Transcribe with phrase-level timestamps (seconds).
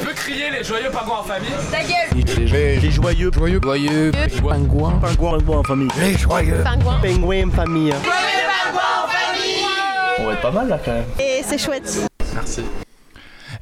[0.00, 4.10] Tu peux crier les joyeux pingouins en famille Ta gueule Les, les joyeux, joyeux, joyeux,
[4.42, 5.88] pingouins, pingouins, pingouins en famille.
[6.00, 7.92] Les joyeux, Pingouin pingouins en famille.
[10.18, 11.04] On va être pas mal là quand même.
[11.18, 12.62] Et c'est chouette Merci.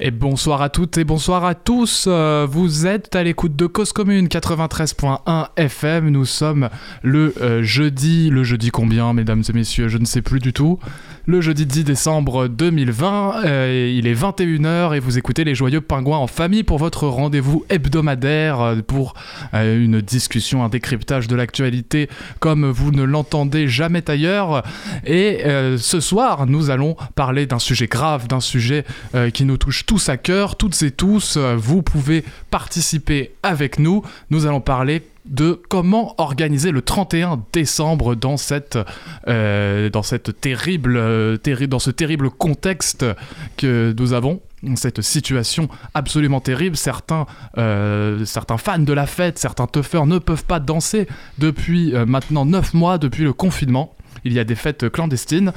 [0.00, 2.04] Et bonsoir à toutes et bonsoir à tous.
[2.06, 6.10] Euh, vous êtes à l'écoute de Cause Commune 93.1 FM.
[6.10, 6.68] Nous sommes
[7.02, 10.78] le euh, jeudi, le jeudi combien, mesdames et messieurs, je ne sais plus du tout.
[11.30, 16.16] Le jeudi 10 décembre 2020, euh, il est 21h et vous écoutez les joyeux pingouins
[16.16, 19.12] en famille pour votre rendez-vous hebdomadaire euh, pour
[19.52, 22.08] euh, une discussion, un décryptage de l'actualité
[22.40, 24.62] comme vous ne l'entendez jamais ailleurs.
[25.04, 25.42] Et
[25.76, 28.84] ce soir, nous allons parler d'un sujet grave, d'un sujet
[29.34, 31.36] qui nous touche tous à cœur, toutes et tous.
[31.36, 34.02] Vous pouvez participer avec nous.
[34.30, 38.84] Nous allons parler de comment organiser le 31 décembre euh,
[39.28, 40.02] euh, dans
[41.78, 43.04] ce terrible contexte
[43.56, 44.40] que nous avons
[44.74, 46.76] cette situation absolument terrible.
[46.76, 47.26] Certains,
[47.58, 48.24] euh,
[48.58, 51.06] fans de la fête, certains teufeurs ne peuvent pas danser
[51.38, 53.94] depuis maintenant 9 mois, depuis le confinement.
[54.24, 55.52] Il y a des fêtes clandestines.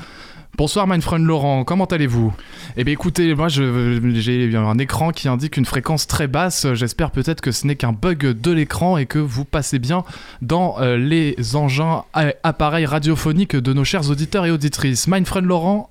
[0.58, 2.34] Bonsoir mein friend Laurent, comment allez-vous?
[2.78, 7.42] Eh bien écoutez, moi j'ai un écran qui indique une fréquence très basse, j'espère peut-être
[7.42, 10.04] que ce n'est qu'un bug de l'écran et que vous passez bien
[10.42, 15.08] dans euh, les engins a- appareils radiophoniques de nos chers auditeurs et auditrices.
[15.08, 15.90] Mein friend Laurent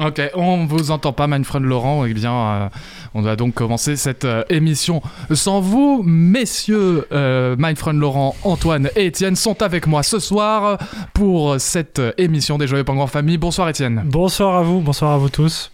[0.00, 2.04] Ok, on vous entend pas, mein friend Laurent.
[2.04, 2.68] Eh bien, euh,
[3.14, 6.02] on va donc commencer cette euh, émission sans vous.
[6.04, 10.78] Messieurs, euh, mein friend Laurent, Antoine et Étienne sont avec moi ce soir
[11.14, 13.38] pour cette euh, émission des Joyeux Pingouins Famille.
[13.38, 14.02] Bonsoir Étienne.
[14.04, 15.72] Bonsoir à vous, bonsoir à vous tous.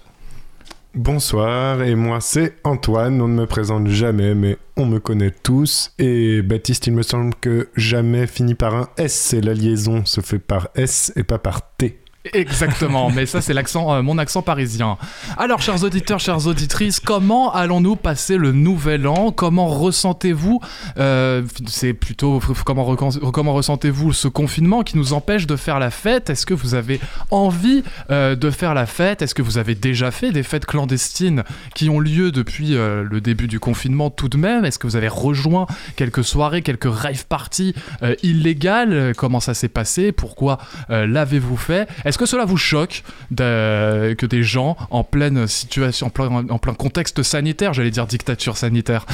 [0.95, 5.93] Bonsoir, et moi c'est Antoine, on ne me présente jamais, mais on me connaît tous.
[5.99, 10.21] Et Baptiste, il me semble que jamais finit par un S, c'est la liaison se
[10.21, 11.99] fait par S et pas par T.
[12.33, 14.97] Exactement, mais ça c'est euh, mon accent parisien.
[15.37, 19.31] Alors, chers auditeurs, chères auditrices, comment allons-nous passer le nouvel an?
[19.31, 20.59] Comment ressentez-vous
[20.97, 26.31] euh, C'est plutôt comment, comment ressentez-vous ce confinement qui nous empêche de faire la fête?
[26.31, 26.99] Est-ce que vous avez
[27.31, 29.21] envie euh, de faire la fête?
[29.21, 33.49] Est-ce que vous avez déjà fait des fêtes clandestines qui ont lieu depuis le début
[33.49, 34.65] du confinement tout de même?
[34.65, 37.75] Est-ce que vous avez rejoint quelques soirées, quelques rave parties
[38.23, 39.13] illégales?
[39.15, 40.11] Comment ça s'est passé?
[40.11, 40.59] Pourquoi
[40.89, 41.87] l'avez-vous fait?
[42.15, 43.03] Est-ce que cela vous choque
[43.37, 48.57] que des gens en pleine situation, en plein, en plein contexte sanitaire, j'allais dire dictature
[48.57, 49.05] sanitaire,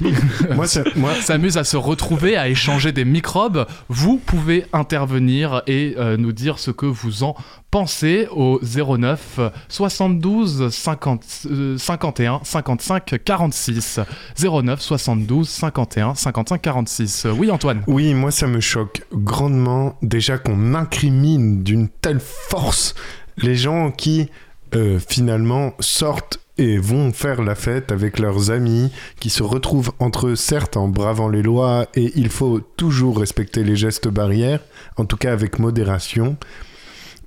[0.56, 3.64] moi, ça- moi, s'amusent à se retrouver, à échanger des microbes?
[3.88, 7.36] Vous pouvez intervenir et euh, nous dire ce que vous en
[7.70, 14.00] pensez au 09 72 50, euh, 51 55 46.
[14.38, 17.26] 09 72 51 55 46.
[17.26, 22.94] Euh, Oui Antoine oui, moi ça me choque grandement déjà qu'on incrimine d'une telle force
[23.38, 24.30] les gens qui
[24.74, 28.90] euh, finalement sortent et vont faire la fête avec leurs amis,
[29.20, 33.62] qui se retrouvent entre eux, certes en bravant les lois, et il faut toujours respecter
[33.62, 34.60] les gestes barrières,
[34.96, 36.36] en tout cas avec modération.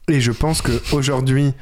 [0.08, 1.54] Et je pense que aujourd'hui,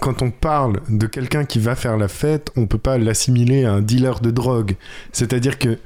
[0.00, 3.72] quand on parle de quelqu'un qui va faire la fête, on peut pas l'assimiler à
[3.74, 4.76] un dealer de drogue.
[5.12, 5.78] C'est-à-dire que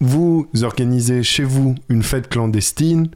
[0.00, 3.08] vous organisez chez vous une fête clandestine,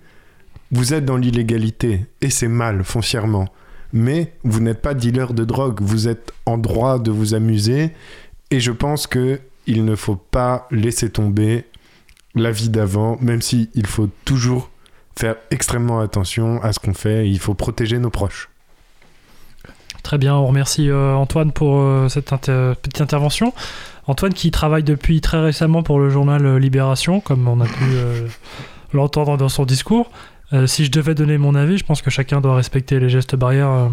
[0.73, 3.49] vous êtes dans l'illégalité, et c'est mal foncièrement.
[3.93, 7.93] Mais vous n'êtes pas dealer de drogue, vous êtes en droit de vous amuser,
[8.51, 11.65] et je pense que il ne faut pas laisser tomber
[12.35, 14.71] la vie d'avant, même si il faut toujours
[15.19, 18.51] faire extrêmement attention à ce qu'on fait, il faut protéger nos proches.
[20.03, 23.53] Très bien, on remercie euh, Antoine pour euh, cette petite intervention.
[24.07, 27.85] Antoine qui travaille depuis très récemment pour le journal euh, Libération, comme on a pu
[28.93, 30.11] l'entendre dans son discours.
[30.67, 33.91] Si je devais donner mon avis, je pense que chacun doit respecter les gestes barrières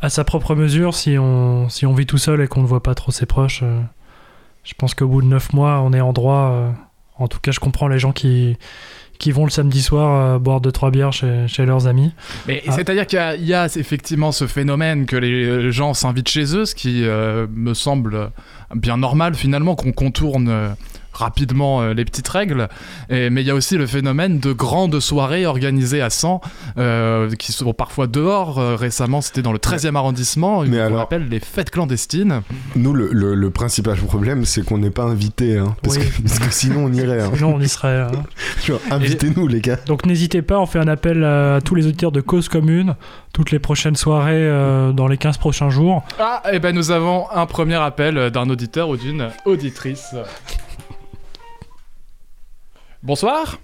[0.00, 0.92] à sa propre mesure.
[0.92, 3.62] Si on, si on vit tout seul et qu'on ne voit pas trop ses proches,
[4.64, 6.74] je pense qu'au bout de neuf mois, on est en droit.
[7.16, 8.58] en tout cas, je comprends les gens qui,
[9.18, 12.12] qui vont le samedi soir euh, boire deux trois bières chez, chez leurs amis.
[12.46, 12.72] Mais Ah.
[12.72, 16.56] c'est-à-dire qu'il y a, il y a effectivement ce phénomène que les gens s'invitent chez
[16.56, 18.30] eux, ce qui euh, me semble
[18.74, 20.68] bien normal finalement qu'on contourne euh,
[21.18, 22.68] rapidement euh, les petites règles.
[23.10, 26.40] Et- mais il y a aussi le phénomène de grandes soirées organisées à 100,
[26.78, 28.58] euh, qui sont parfois dehors.
[28.58, 32.42] Euh, récemment, c'était dans le 13e arrondissement, Mais qu'on alors- appelle les fêtes clandestines.
[32.76, 36.04] Nous, le, le- le principal problème, c'est qu'on n'est pas invité, hein, parce, Oui.
[36.08, 37.20] que, parce que sinon on irait.
[37.22, 37.30] hein.
[37.34, 38.00] Sinon, on y serait.
[38.00, 38.10] hein.
[38.62, 39.78] Tu vois, Invitez-nous, les gars.
[39.86, 42.94] Donc n'hésitez pas, on fait un appel à tous les auditeurs de Cause Commune,
[43.32, 46.04] toutes les prochaines soirées euh, dans les 15 prochains jours.
[46.18, 50.14] Ah, et ben nous avons un premier appel d'un auditeur ou d'une auditrice.
[53.02, 53.58] Bonsoir.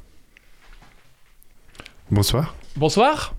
[2.11, 2.55] Bonsoir.
[2.77, 3.35] Bonsoir.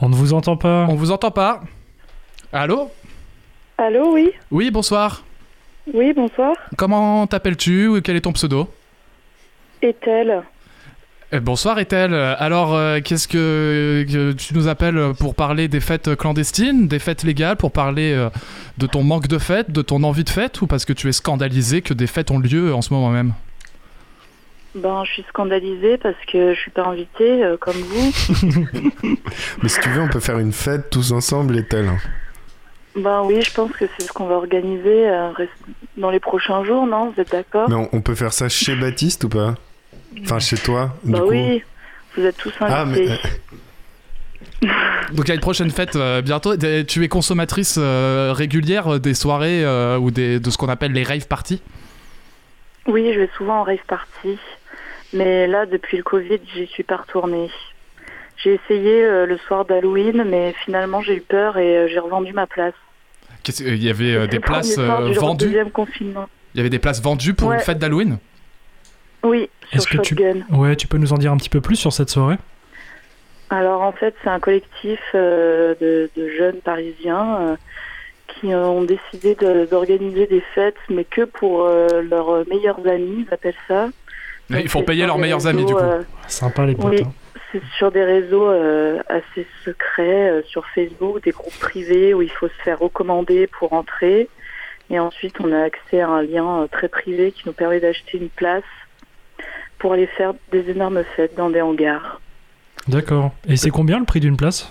[0.00, 0.86] On ne vous entend pas.
[0.88, 1.60] On vous entend pas.
[2.52, 2.90] Allô?
[3.78, 5.22] Allô, oui Oui, bonsoir.
[5.92, 6.54] Oui, bonsoir.
[6.76, 8.68] Comment t'appelles-tu ou quel est ton pseudo?
[9.82, 10.42] Est-elle
[11.32, 12.14] Eh, Bonsoir Ethel.
[12.14, 17.22] Alors, euh, qu'est-ce que, que tu nous appelles pour parler des fêtes clandestines, des fêtes
[17.24, 18.30] légales, pour parler euh,
[18.78, 21.12] de ton manque de fêtes, de ton envie de fêtes, ou parce que tu es
[21.12, 23.34] scandalisé que des fêtes ont lieu en ce moment même?
[24.74, 28.12] Ben, je suis scandalisée parce que je suis pas invitée euh, comme vous.
[29.62, 31.90] Mais si tu veux, on peut faire une fête tous ensemble, est-elle
[32.96, 35.30] ben oui, je pense que c'est ce qu'on va organiser euh,
[35.96, 37.10] dans les prochains jours, non?
[37.10, 37.68] Vous êtes d'accord?
[37.68, 39.54] Mais on, on peut faire ça chez Baptiste ou pas?
[40.22, 41.30] Enfin, chez toi, du Bah coup.
[41.30, 41.60] oui,
[42.16, 43.18] vous êtes tous Ah, mais invités.
[44.62, 44.68] euh,
[45.12, 46.54] Donc il y a une prochaine fête euh, bientôt.
[46.86, 51.02] Tu es consommatrice euh, régulière des soirées euh, ou des, de ce qu'on appelle les
[51.02, 51.60] rave parties?
[52.86, 54.38] Oui, je vais souvent en rave party,
[55.14, 57.50] mais là, depuis le Covid, j'y suis pas retournée.
[58.36, 62.32] J'ai essayé euh, le soir d'Halloween, mais finalement, j'ai eu peur et euh, j'ai revendu
[62.32, 62.74] ma place.
[63.42, 65.46] Qu'est-ce- Il y avait euh, des places euh, vendues.
[65.46, 66.28] deuxième confinement.
[66.54, 67.56] Il y avait des places vendues pour Ouais.
[67.56, 68.18] une fête d'Halloween?
[69.22, 70.16] Oui, sur Est-ce que tu-.
[70.50, 72.36] Ouais, tu peux nous en dire un petit peu plus sur cette soirée?
[73.50, 77.56] Alors en fait, c'est un collectif euh, de, de jeunes parisiens euh,
[78.28, 83.32] qui ont décidé de- d'organiser des fêtes, mais que pour euh, leurs meilleurs amis, ils
[83.32, 83.88] appellent ça.
[84.50, 85.78] Mais Donc, il faut c'est payer leurs meilleurs amis du coup.
[85.80, 86.92] euh, Sympa les potes.
[86.92, 87.02] Oui.
[87.04, 87.12] hein.
[87.52, 92.30] c'est sur des réseaux euh, assez secrets, euh, sur Facebook, des groupes privés où il
[92.30, 94.28] faut se faire recommander pour entrer.
[94.90, 98.18] Et ensuite, on a accès à un lien euh, très privé qui nous permet d'acheter
[98.18, 98.64] une place
[99.78, 102.20] pour aller faire des énormes fêtes dans des hangars.
[102.88, 103.30] D'accord.
[103.48, 104.70] Et c'est combien le prix d'une place?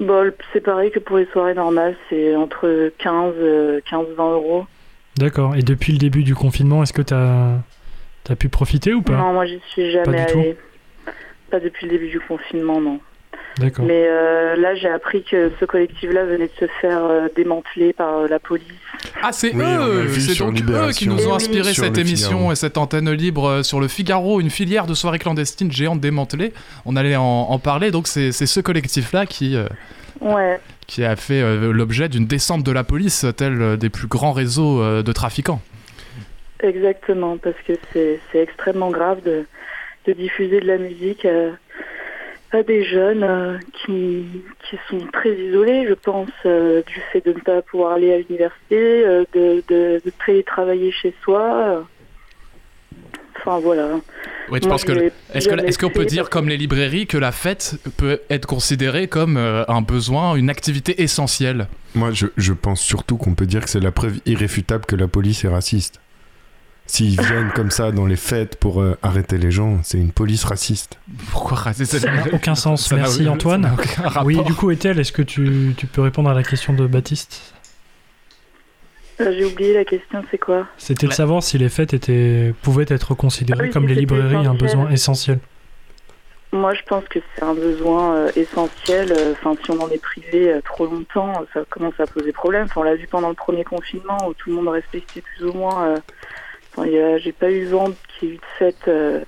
[0.00, 4.66] Bon, c'est pareil que pour les soirées normales, c'est entre 15 euh, 15 20 euros.
[5.18, 5.54] D'accord.
[5.54, 7.58] Et depuis le début du confinement, est-ce que t'as as
[8.36, 10.56] pu profiter ou pas Non, moi j'y suis jamais Pas allée.
[11.50, 13.00] Pas depuis le début du confinement, non.
[13.58, 13.84] D'accord.
[13.84, 18.18] Mais euh, là, j'ai appris que ce collectif-là venait de se faire euh, démanteler par
[18.18, 18.66] euh, la police.
[19.22, 22.52] Ah, c'est Oui, eux C'est donc eux qui nous ont inspiré cette émission Figaro.
[22.52, 26.52] et cette antenne libre sur le Figaro, une filière de soirées clandestines géantes démantelées.
[26.84, 29.66] On allait en, en parler, donc c'est c'est ce collectif-là qui, euh,
[30.20, 34.06] Ouais, qui a fait euh, l'objet d'une descente de la police, tel euh, des plus
[34.06, 35.60] grands réseaux euh, de trafiquants.
[36.62, 39.44] Exactement, parce que c'est extrêmement grave de,
[40.06, 41.50] de diffuser de la musique à,
[42.56, 44.24] à des jeunes euh, qui,
[44.68, 48.18] qui sont très isolés, je pense, euh, du fait de ne pas pouvoir aller à
[48.18, 51.42] l'université, euh, de, de, de télétravailler chez soi.
[51.68, 51.80] euh.
[53.36, 53.86] Enfin voilà.
[54.48, 55.00] Ouais, tu Moi, penses que je
[55.34, 59.08] Est-ce que- est-ce qu'on peut dire, comme les librairies, que la fête peut être considérée
[59.08, 61.66] comme euh, un besoin, une activité essentielle?
[61.94, 65.08] Moi, je, je pense surtout qu'on peut dire que c'est la preuve irréfutable que la
[65.08, 66.00] police est raciste.
[66.86, 70.44] S'ils viennent comme ça dans les fêtes pour euh, arrêter les gens, c'est une police
[70.44, 70.98] raciste.
[71.30, 72.88] Pourquoi raser Ça n'a aucun sens.
[72.88, 73.74] Ça Merci Antoine.
[74.24, 77.54] Oui, du coup, Ethel, est-ce que tu, tu peux répondre à la question de Baptiste?
[79.20, 80.66] Euh, J'ai oublié la question, c'est quoi?
[80.76, 84.46] C'était de savoir si les fêtes étaient, pouvaient être considérées Ah oui, comme les librairies
[84.46, 85.38] un besoin essentiel.
[86.52, 89.12] Moi, je pense que c'est un besoin euh, essentiel.
[89.32, 92.64] Enfin, si on en est privé euh, trop longtemps, ça commence à poser problème.
[92.64, 95.52] Enfin, on l'a vu pendant le premier confinement où tout le monde respectait plus ou
[95.52, 95.94] moins.
[96.78, 99.20] J'ai pas eu vent qu'il y ait eu de fêtes euh,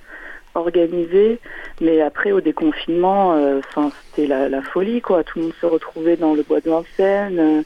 [0.55, 1.39] organisées,
[1.81, 3.61] mais après au déconfinement, euh,
[4.09, 5.23] c'était la, folie, quoi.
[5.23, 7.39] Tout le monde se retrouvait dans le bois de Vincennes.
[7.39, 7.61] euh,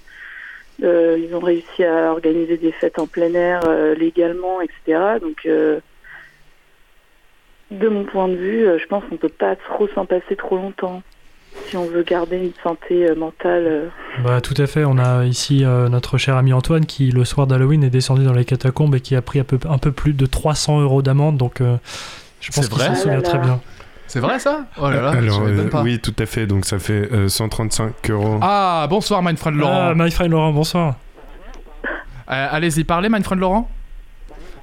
[0.84, 3.62] euh, ils ont réussi à organiser des fêtes en plein air
[3.96, 5.20] légalement, etc.
[5.22, 5.82] Donc de
[7.88, 11.04] mon point de vue, je pense qu'on peut pas trop s'en passer trop longtemps
[11.70, 13.66] si on veut garder une santé euh, mentale.
[13.68, 13.88] euh.
[14.24, 17.48] Bah tout à fait, on a ici euh, notre cher ami Antoine qui le soir
[17.48, 20.14] d'Halloween est descendu dans les catacombes et qui a pris un peu, un peu plus
[20.14, 21.78] de 300 euros d'amende, donc euh,
[22.40, 23.60] je pense C'est qu'il vrai s'en souvient Ah là très bien.
[24.08, 24.66] C'est vrai ça?
[24.78, 25.84] Oh là là, Alors, je savais même euh, pas.
[25.84, 26.46] oui, tout à fait.
[26.46, 28.40] Donc ça fait euh, 135 euros.
[28.42, 29.94] Ah, bonsoir, my friend Laurent.
[29.98, 30.96] Ah, Laurent, bonsoir.
[32.30, 33.70] Euh, Allez-y, parlez, my friend Laurent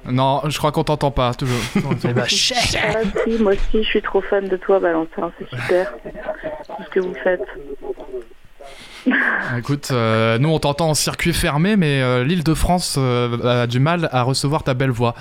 [0.05, 1.59] Non, je crois qu'on t'entend pas, toujours.
[2.15, 5.31] Ah, si, moi aussi, je suis trop fan de toi, Valentin.
[5.37, 7.41] C'est super tout ce que vous faites.
[9.57, 13.67] Écoute, euh, nous on t'entend en circuit fermé, mais euh, l'île de France euh, a
[13.67, 15.15] du mal à recevoir ta belle voix.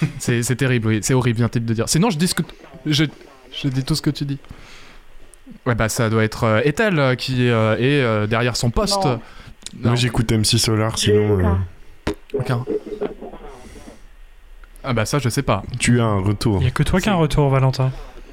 [0.18, 1.88] c'est terrible, oui, c'est horrible, vient-il de dire.
[1.88, 2.42] Sinon, je dis ce que.
[2.84, 3.04] Je,
[3.52, 4.38] je dis tout ce que tu dis.
[5.64, 9.04] Ouais, bah ça doit être euh, Ethel qui euh, est euh, derrière son poste.
[9.04, 9.20] Non.
[9.74, 12.64] Non, Moi, j'écoute MC Solar, sinon euh, aucun.
[14.86, 15.62] Ah bah ça, je sais pas.
[15.78, 16.58] tu as un retour.
[16.58, 17.90] Il n'y a que toi qui as un retour, Valentin.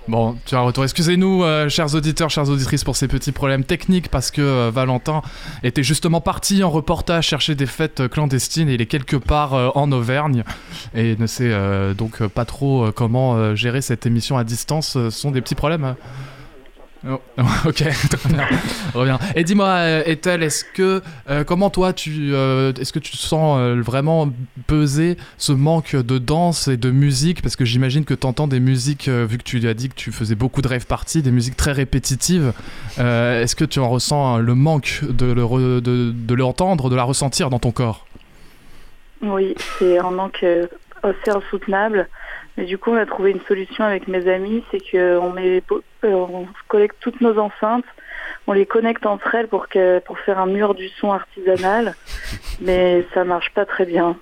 [0.10, 0.84] Bon, tu as un retour.
[0.84, 5.22] Excusez-nous, euh, chers auditeurs, chères auditrices, pour ces petits problèmes techniques, parce que euh, Valentin
[5.64, 9.54] était justement parti en reportage chercher des fêtes euh, clandestines et il est quelque part
[9.54, 10.44] euh, en Auvergne
[10.94, 14.90] et ne sait euh, donc pas trop euh, comment euh, gérer cette émission à distance.
[14.90, 15.96] Ce sont des petits problèmes.
[17.06, 17.20] Oh,
[17.66, 17.84] ok.
[18.94, 19.20] Reviens.
[19.36, 23.60] Et dis-moi, euh, Ethel, est-ce que euh, comment toi tu euh, est-ce que tu sens
[23.80, 24.32] vraiment
[24.68, 27.42] peser ce manque de danse et de musique?
[27.42, 30.12] Parce que j'imagine que tu entends des musiques vu que tu as dit que tu
[30.14, 32.54] faisais beaucoup de rave party, des musiques très répétitives.
[32.98, 36.96] Est-ce que tu en ressens euh, le manque de le re- de, de l'entendre, de
[36.96, 38.06] la ressentir dans ton corps?
[39.22, 40.46] Oui, c'est un manque
[41.04, 42.08] assez insoutenable.
[42.58, 46.12] Mais du coup, on a trouvé une solution avec mes amis, c'est qu'on met, euh,
[46.12, 47.86] on collecte toutes nos enceintes,
[48.46, 51.96] on les connecte entre elles pour que pour faire un mur du son artisanal,
[52.62, 54.18] mais ça marche pas très bien.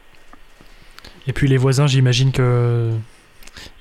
[1.27, 2.89] Et puis les voisins, j'imagine que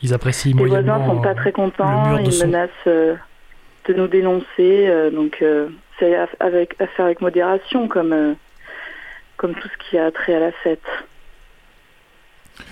[0.02, 0.98] ils apprécient Les moyennement.
[0.98, 2.46] voisins sont pas euh, très le contents, ils son.
[2.46, 3.14] menacent euh,
[3.86, 4.44] de nous dénoncer,
[4.88, 8.34] euh, donc euh, c'est à, avec, à faire avec modération, comme euh,
[9.36, 10.82] comme tout ce qui a trait à la fête.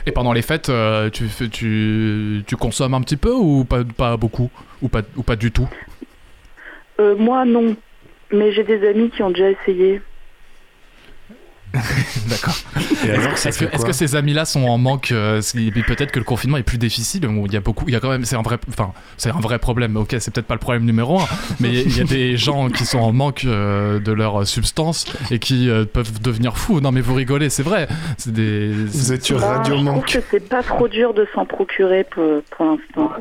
[0.06, 4.50] Et pendant les fêtes, euh, tu, consommes un petit peu ou pas beaucoup
[4.82, 5.68] ou pas ou pas du tout?
[7.00, 7.76] Euh, moi, non.
[8.32, 10.02] Mais j'ai des amis qui ont déjà essayé.
[12.28, 12.54] D'accord.
[13.36, 15.40] Ça Est-ce que, ces amis-là sont en manque euh,
[15.86, 17.26] Peut-être que le confinement est plus difficile.
[17.26, 19.30] où Il y a beaucoup, il y a quand même, c'est un vrai, enfin, c'est
[19.30, 19.96] un vrai problème.
[19.96, 21.26] Ok, c'est peut-être pas le problème numéro un,
[21.60, 25.38] mais il y a des gens qui sont en manque euh, de leur substance et
[25.38, 26.80] qui euh, peuvent devenir fous.
[26.80, 27.88] Non, mais vous rigolez, c'est vrai.
[28.16, 28.68] C'est des.
[28.72, 30.06] Vous êtes sur Bah, Radio je trouve Manque.
[30.06, 33.12] que c'est pas trop dur de s'en procurer pour, pour l'instant.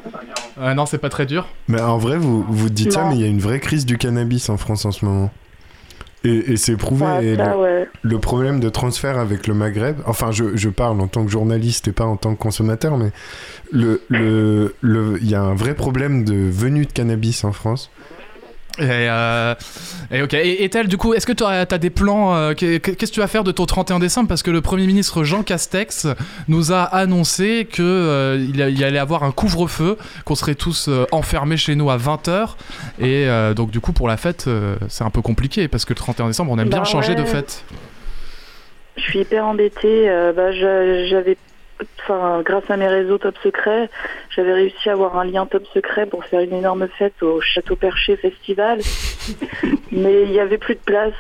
[0.60, 1.48] Ah non, c'est pas très dur.
[1.68, 3.10] Mais en vrai, vous, vous dites ça, Non.
[3.10, 5.32] mais il y a une vraie crise du cannabis en France en ce moment.
[6.28, 7.06] Et, et c'est prouvé.
[7.08, 7.88] Ah, et ça, le, ouais.
[8.02, 11.88] le problème de transfert avec le Maghreb, enfin, je, je parle en tant que journaliste
[11.88, 13.12] et pas en tant que consommateur, mais
[13.72, 17.90] le, le, le, il y a un vrai problème de venue de cannabis en France.
[18.80, 19.56] Et, euh,
[20.12, 20.34] et ok.
[20.36, 23.16] Et, et tel, du coup, est-ce que tu as, des plans euh, qu'est- Qu'est-ce que
[23.16, 24.28] tu vas faire de ton 31 décembre?
[24.28, 26.08] Parce que le Premier ministre Jean Castex
[26.48, 31.58] nous a annoncé que euh, il, allait avoir un couvre-feu, qu'on serait tous euh, enfermés
[31.58, 32.50] chez nous à 20h.
[33.00, 34.46] Et euh, donc, du coup, pour la fête,
[34.90, 37.24] c'est un peu compliqué parce que le 31 décembre, on aime bien Bah changer de
[37.24, 37.64] fête.
[38.96, 40.10] Je suis hyper embêtée.
[40.10, 41.38] euh, bah, j'a- j'avais,
[42.00, 43.90] enfin, grâce à mes réseaux top secret,
[44.36, 47.76] j'avais réussi à avoir un lien top secret pour faire une énorme fête au Château
[47.76, 48.80] Perché Festival.
[49.92, 51.14] Mais il y avait plus de place.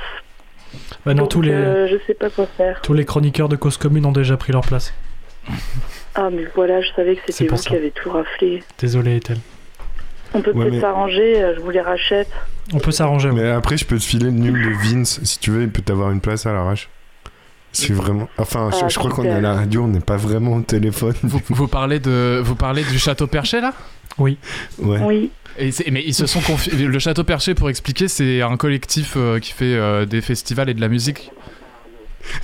[1.05, 2.81] Bah non, donc, tous les euh, je sais pas quoi faire.
[2.81, 4.93] tous les chroniqueurs de cause commune ont déjà pris leur place.
[6.15, 7.69] Ah, mais voilà, je savais que c'était vous ça.
[7.69, 8.63] qui avez tout raflé.
[8.79, 9.37] Désolé, Ethel.
[10.33, 11.41] On peut Ouais, peut-être mais- s'arranger.
[11.41, 12.27] euh, Je vous les rachète.
[12.73, 13.29] On peut s'arranger.
[13.29, 13.35] ouais.
[13.43, 15.23] Mais après, je peux te filer le numéro de Vince.
[15.23, 16.89] Si tu veux, il peut t'avoir une place à l'arrache.
[17.71, 18.27] C'est vraiment.
[18.37, 20.61] Enfin, je, Ah, je crois qu'on est à la radio, on n'est pas vraiment au
[20.61, 21.13] téléphone.
[21.23, 23.73] Vous, vous parlez de, vous parlez du château Perché là?
[24.17, 24.35] Ouais.
[24.79, 25.29] Oui.
[25.59, 29.13] Et c'est- mais ils se sont confi- le château Perché pour expliquer c'est un collectif
[29.15, 31.31] euh, qui fait euh, des festivals et de la musique.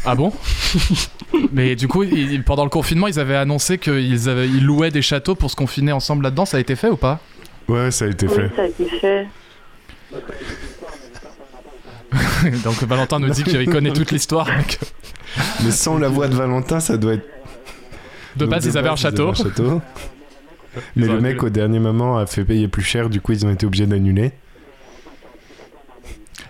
[0.06, 0.32] Ah bon?
[1.52, 5.02] Mais du coup, ils- pendant le confinement, ils avaient annoncé qu'ils avaient- ils louaient des
[5.02, 6.46] châteaux pour se confiner ensemble là-dedans.
[6.46, 7.20] Ça a été fait ou pas?
[7.68, 8.52] Ouais, ça a été Oui, fait.
[8.56, 9.28] ça a été fait.
[12.64, 14.48] Donc Valentin nous dit qu'il connaît toute l'histoire.
[14.48, 14.86] mais que
[15.64, 17.28] Mais sans la voix de Valentin, ça doit être.
[18.36, 19.34] De Donc, base, ils avaient un château.
[19.34, 19.82] château.
[20.96, 23.52] Mais le mec, au dernier moment, a fait payer plus cher, du coup, ils ont
[23.52, 24.32] été obligés d'annuler.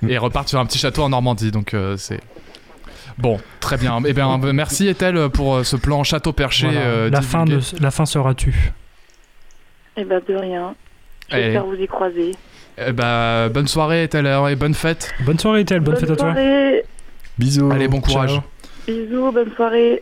[0.08, 1.51] Et ils repartent sur un petit château en Normandie.
[1.51, 2.20] Donc euh, c'est.
[3.17, 4.01] Bon, très bien.
[4.05, 6.67] Eh bien, merci Ethel pour euh, ce plan château perché.
[6.67, 6.82] Voilà.
[6.82, 7.77] euh, la, fin divulgué.
[7.77, 8.74] de, la fin sera tue.
[9.96, 10.75] Eh ben, de rien.
[11.29, 12.32] J'espère vous y croiser.
[12.77, 15.13] Eh ben, bonne soirée Ethel et bonne fête.
[15.25, 15.80] Bonne soirée, Ethel.
[15.80, 16.34] Bonne, fête à toi.
[16.34, 16.84] soirée.
[17.38, 17.72] Bisous.
[17.72, 18.32] Allez, bon courage.
[18.32, 18.42] Ciao.
[18.88, 20.01] Bisous, bonne soirée.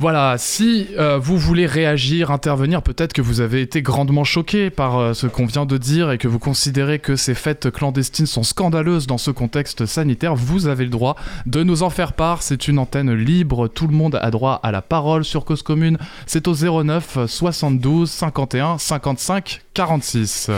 [0.00, 4.96] Voilà, si euh, vous voulez réagir, intervenir, peut-être que vous avez été grandement choqué par
[4.96, 8.44] euh, ce qu'on vient de dire et que vous considérez que ces fêtes clandestines sont
[8.44, 12.42] scandaleuses dans ce contexte sanitaire, vous avez le droit de nous en faire part.
[12.42, 15.98] C'est une antenne libre, tout le monde a droit à la parole sur Cause Commune.
[16.26, 20.52] C'est au 09 72 51 55 46.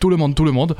[0.00, 0.74] Tout le monde, tout le monde.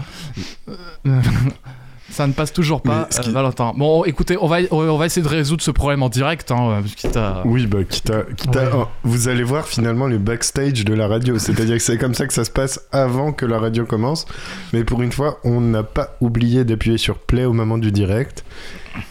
[2.14, 3.72] Euh, Ça ne passe toujours pas, Mais ce qui- euh, Valentin.
[3.76, 7.16] Bon, écoutez, on va, on va essayer de résoudre ce problème en direct, hein, quitte
[7.16, 8.70] à- Oui, bah, quitte à- quitte à- Ouais.
[8.74, 11.38] oh, vous allez voir finalement le backstage de la radio.
[11.38, 14.26] C'est-à-dire que c'est comme ça que ça se passe avant que la radio commence.
[14.72, 18.44] Mais pour une fois, on n'a pas oublié d'appuyer sur play au moment du direct.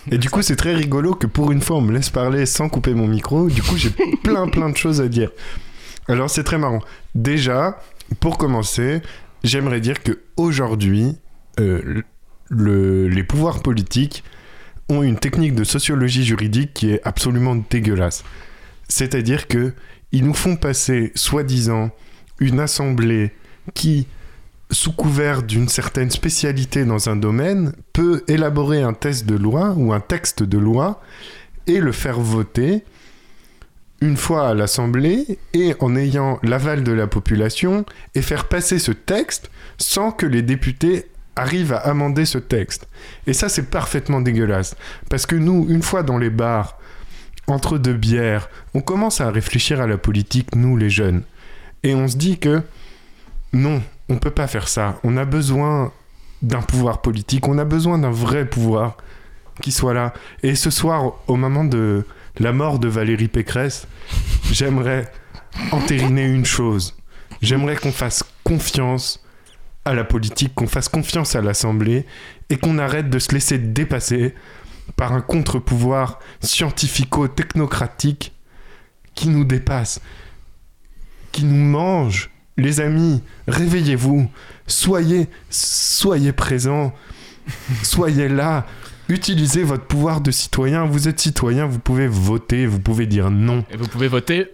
[0.09, 2.69] Et du coup, c'est très rigolo que pour une fois, on me laisse parler sans
[2.69, 3.47] couper mon micro.
[3.49, 3.89] Du coup, j'ai
[4.23, 5.29] plein, plein de choses à dire.
[6.07, 6.79] Alors, c'est très marrant.
[7.15, 7.77] Déjà,
[8.21, 9.01] pour commencer,
[9.43, 11.17] j'aimerais dire que aujourd'hui,
[11.59, 12.01] euh,
[12.61, 14.23] le- les pouvoirs politiques
[14.89, 18.23] ont une technique de sociologie juridique qui est absolument dégueulasse.
[18.87, 19.73] C'est-à-dire que
[20.11, 21.89] ils nous font passer, soi-disant,
[22.39, 23.31] une assemblée
[23.73, 24.07] qui,
[24.69, 29.93] sous couvert d'une certaine spécialité dans un domaine, peut élaborer un test de loi ou
[29.93, 31.01] un texte de loi
[31.65, 32.83] et le faire voter
[34.01, 38.91] une fois à l'Assemblée et en ayant l'aval de la population et faire passer ce
[38.91, 42.87] texte sans que les députés arrivent à amender ce texte.
[43.27, 44.75] Et ça, c'est parfaitement dégueulasse.
[45.09, 46.77] Parce que nous, une fois dans les bars,
[47.47, 51.23] entre deux bières, on commence à réfléchir à la politique, nous les jeunes.
[51.83, 52.61] Et on se dit que
[53.51, 54.99] non, on peut pas faire ça.
[55.03, 55.91] On a besoin
[56.41, 58.97] d'un pouvoir politique, on a besoin d'un vrai pouvoir
[59.61, 60.13] qui soit là.
[60.41, 62.05] Et ce soir, au moment de
[62.39, 63.87] la mort de Valérie Pécresse,
[64.51, 65.11] j'aimerais
[65.71, 66.95] entériner une chose.
[67.41, 69.22] J'aimerais qu'on fasse confiance
[69.85, 72.05] à la politique, qu'on fasse confiance à l'Assemblée
[72.49, 74.33] et qu'on arrête de se laisser dépasser
[74.95, 78.33] par un contre-pouvoir scientifico-technocratique
[79.15, 80.01] qui nous dépasse,
[81.31, 82.29] qui nous mange.
[82.55, 84.29] Les amis, réveillez-vous,
[84.67, 86.93] soyez, soyez présents,
[87.81, 88.67] soyez là,
[89.09, 90.85] utilisez votre pouvoir de citoyen.
[90.85, 93.65] Vous êtes citoyen, vous pouvez voter, vous pouvez dire non.
[93.71, 94.51] Et vous pouvez voter.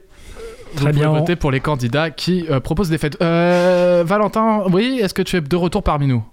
[0.71, 1.09] Vous Très pouvez bien.
[1.11, 3.17] voter pour les candidats qui euh, proposent des fêtes.
[3.21, 6.23] Euh, Valentin, oui, est-ce que tu es de retour parmi nous?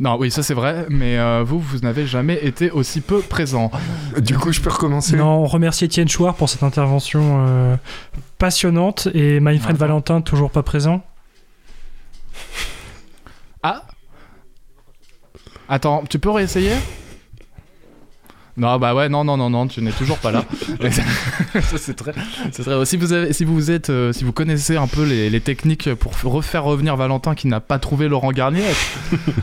[0.00, 3.72] Non, oui, ça c'est vrai, mais euh, vous, vous n'avez jamais été aussi peu présent.
[4.18, 5.16] Du coup, je peux recommencer?
[5.16, 7.76] Non, on remercie Étienne Chouard pour cette intervention euh,
[8.38, 9.78] passionnante et Mindfriend Bravo.
[9.94, 11.02] Valentin toujours pas présent.
[13.64, 13.82] Ah
[15.68, 16.74] Attends, tu peux réessayer?
[18.58, 20.44] Non, bah ouais, non, non, non, non, tu n'es toujours pas là.
[20.90, 21.02] ça,
[21.78, 22.12] c'est très,
[22.52, 22.84] c'est très.
[22.84, 25.94] Si vous avez, si vous êtes, euh, si vous connaissez un peu les, les techniques
[25.94, 28.64] pour refaire revenir Valentin qui n'a pas trouvé Laurent Garnier,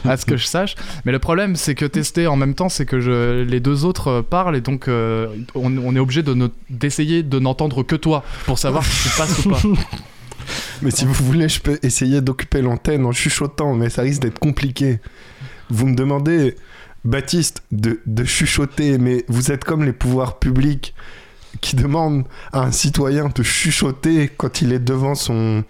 [0.05, 0.75] à ce que je sache.
[1.05, 4.07] Mais le problème, c'est que tester en même temps, c'est que je, les deux autres
[4.09, 7.95] euh, parlent et donc euh, on, on est obligé de ne- d'essayer de n'entendre que
[7.95, 9.61] toi pour savoir si tu passes ou pas.
[10.81, 14.37] Mais si vous voulez, je peux essayer d'occuper l'antenne en chuchotant, mais ça risque d'être
[14.37, 14.99] compliqué.
[15.71, 16.55] Vous me demandez,
[17.05, 20.95] Baptiste, de, chuchoter, mais vous êtes comme les pouvoirs publics
[21.61, 25.63] qui demandent à un citoyen de chuchoter quand il est devant son...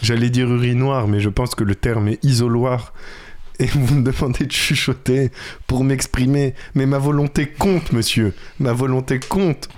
[0.00, 2.94] J'allais dire urinoir, mais je pense que le terme est isoloir.
[3.58, 5.30] Et vous me demandez de chuchoter
[5.66, 6.54] pour m'exprimer.
[6.74, 8.32] Mais ma volonté compte, monsieur.
[8.58, 9.68] Ma volonté compte.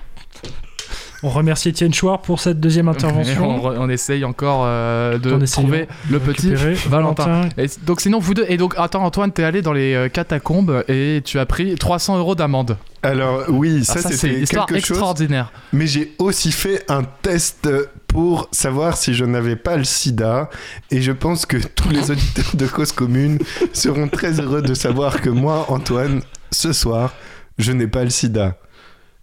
[1.26, 3.56] On remercie Étienne Chouard pour cette deuxième on, intervention.
[3.58, 6.52] re- on essaye encore euh, de En trouver le petit
[6.88, 7.48] Valentin.
[7.56, 10.84] Et donc sinon vous deux et donc attends Antoine t'es allé dans les euh, catacombes
[10.86, 12.76] et tu as pris 300 euros d'amende.
[13.02, 14.96] Alors oui, ça, Ah, ça c'est c'était une histoire quelque chose.
[14.96, 15.50] extraordinaire.
[15.72, 17.68] Mais j'ai aussi fait un test
[18.06, 20.50] pour savoir si je n'avais pas le sida.
[20.90, 23.38] Et je pense que tous les auditeurs de Cause Commune
[23.72, 27.12] seront très heureux de savoir que moi, Antoine, ce soir,
[27.58, 28.56] je n'ai pas le sida.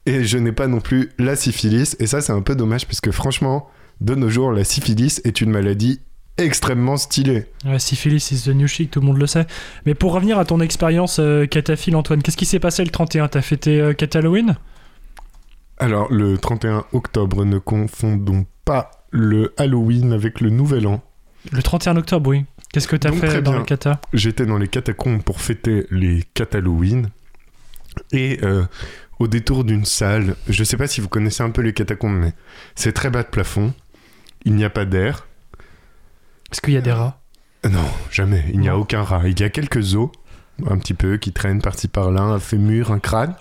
[0.05, 1.95] Et je n'ai pas non plus la syphilis.
[1.99, 5.51] Et ça, c'est un peu dommage, puisque franchement, de nos jours, la syphilis est une
[5.51, 6.01] maladie
[6.37, 7.45] extrêmement stylée.
[7.65, 9.45] Ouais, syphilis is the new chic, tout le monde le sait.
[9.85, 13.27] Mais pour revenir à ton expérience euh, cataphile, Antoine, qu'est-ce qui s'est passé le 31
[13.27, 14.55] T'as fêté euh, Cat Halloween?
[15.77, 21.03] Alors, le 31 octobre, ne confondons pas le Halloween avec le Nouvel An.
[21.51, 22.45] Le 31 octobre, oui.
[22.71, 23.59] Qu'est-ce que t'as fait dans bien.
[23.59, 27.09] le kata j'étais dans les catacombes pour fêter les Halloween
[28.13, 28.63] et euh,
[29.21, 32.33] au détour d'une salle, je sais pas si vous connaissez un peu les catacombes, mais
[32.73, 33.71] c'est très bas de plafond,
[34.45, 35.27] il n'y a pas d'air.
[36.51, 37.21] Est-ce qu'il y a des rats?
[37.69, 39.27] Non, jamais, il n'y a aucun rat.
[39.27, 40.09] Il y a quelques os,
[40.67, 43.35] un petit peu, qui traînent par-ci par-là, un fémur, un crâne.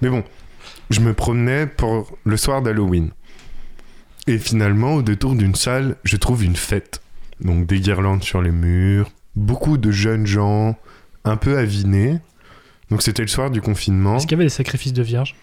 [0.00, 0.24] Mais bon,
[0.88, 3.10] je me promenais pour le soir d'Halloween.
[4.28, 7.02] Et finalement, au détour d'une salle, je trouve une fête.
[7.42, 10.78] Donc des guirlandes sur les murs, beaucoup de jeunes gens,
[11.24, 12.18] un peu avinés.
[12.90, 14.16] Donc c'était le soir du confinement.
[14.16, 15.34] Est-ce qu'il y avait des sacrifices de vierges?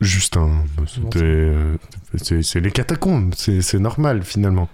[0.00, 1.76] Justin, c'était, euh,
[2.16, 4.68] c'est, les catacombes, c'est, normal finalement.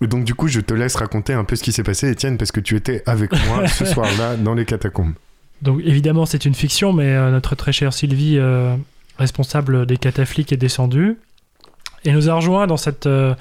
[0.00, 2.38] Et donc du coup, je te laisse raconter un peu ce qui s'est passé, Étienne,
[2.38, 5.14] parce que tu étais avec moi ce soir-là dans les catacombes.
[5.62, 8.76] Donc évidemment, c'est une fiction, mais euh, notre très chère Sylvie, euh,
[9.18, 11.18] responsable des catafliques, est descendue
[12.04, 13.34] et nous a rejoint dans cette euh,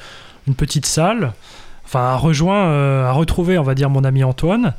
[0.47, 1.33] une petite salle.
[1.85, 4.73] Enfin, a rejoint, a retrouvé, on va dire, mon ami Antoine,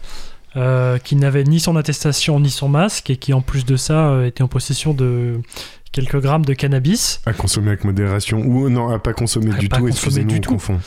[0.57, 4.11] euh, qui n'avait ni son attestation ni son masque et qui, en plus de ça,
[4.11, 5.41] euh, était en possession de
[5.93, 7.21] quelques grammes de cannabis.
[7.27, 10.41] À consommer avec modération, ou non, à pas consommer À du pas tout, excusez-nous, on
[10.41, 10.51] tout.
[10.53, 10.81] confond.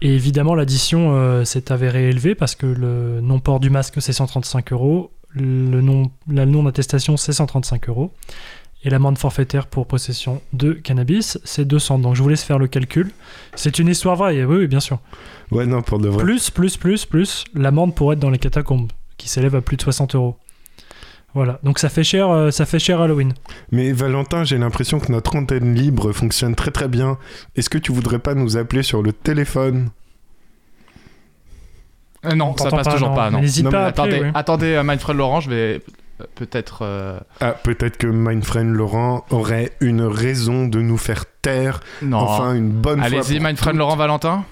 [0.00, 4.72] Et évidemment, l'addition euh, s'est avérée élevée parce que le non-port du masque, c'est 135
[4.72, 5.10] euros.
[5.30, 8.12] Le non, la non-attestation, c'est 135 euros.
[8.84, 12.00] Et l'amende forfaitaire pour possession de cannabis, c'est 200.
[12.00, 13.10] Donc je vous laisse faire le calcul.
[13.54, 14.98] C'est une histoire vraie, oui, oui, bien sûr.
[15.50, 16.22] Ouais, non, pour de vrai.
[16.22, 19.82] Plus, plus, plus, plus, l'amende pour être dans les catacombes, qui s'élève à plus de
[19.82, 20.36] 60 euros.
[21.32, 23.32] Voilà, donc ça fait cher, euh, ça fait cher Halloween.
[23.72, 27.18] Mais Valentin, j'ai l'impression que notre antenne libre fonctionne très très bien.
[27.56, 29.88] Est-ce que tu voudrais pas nous appeler sur le téléphone?
[32.24, 33.14] Euh, non, On ça passe pas, toujours non.
[33.16, 33.30] pas.
[33.30, 33.40] Non.
[33.40, 34.30] N'hésite pas mais à appeler, Attendez, ouais.
[34.34, 35.80] attendez, euh, Mindfred Laurent, je vais
[36.34, 36.80] peut-être.
[36.82, 41.80] euh, Ah, peut-être que Mindfriend Laurent aurait une raison de nous faire taire.
[42.02, 42.18] Non.
[42.18, 43.06] Enfin, une bonne fois.
[43.06, 43.72] Allez-y, Mindfriend.
[43.74, 44.44] Laurent Valentin.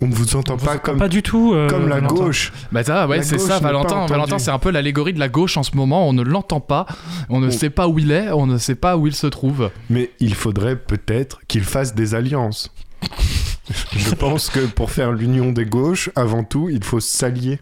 [0.00, 1.54] On ne vous entend On pas vous- comme, Pas du tout.
[1.54, 2.14] euh, comme la Valentin.
[2.14, 2.52] gauche.
[2.70, 4.06] Bah ça, ouais, c'est ça, Valentin.
[4.06, 6.08] Valentin, c'est un peu l'allégorie de la gauche en ce moment.
[6.08, 6.86] On ne l'entend pas,
[7.28, 9.70] on ne sait pas où il est, on ne sait pas où il se trouve.
[9.90, 12.72] Mais il faudrait peut-être qu'il fasse des alliances.
[13.96, 17.58] Je pense que pour faire l'union des gauches, avant tout, il faut s'allier.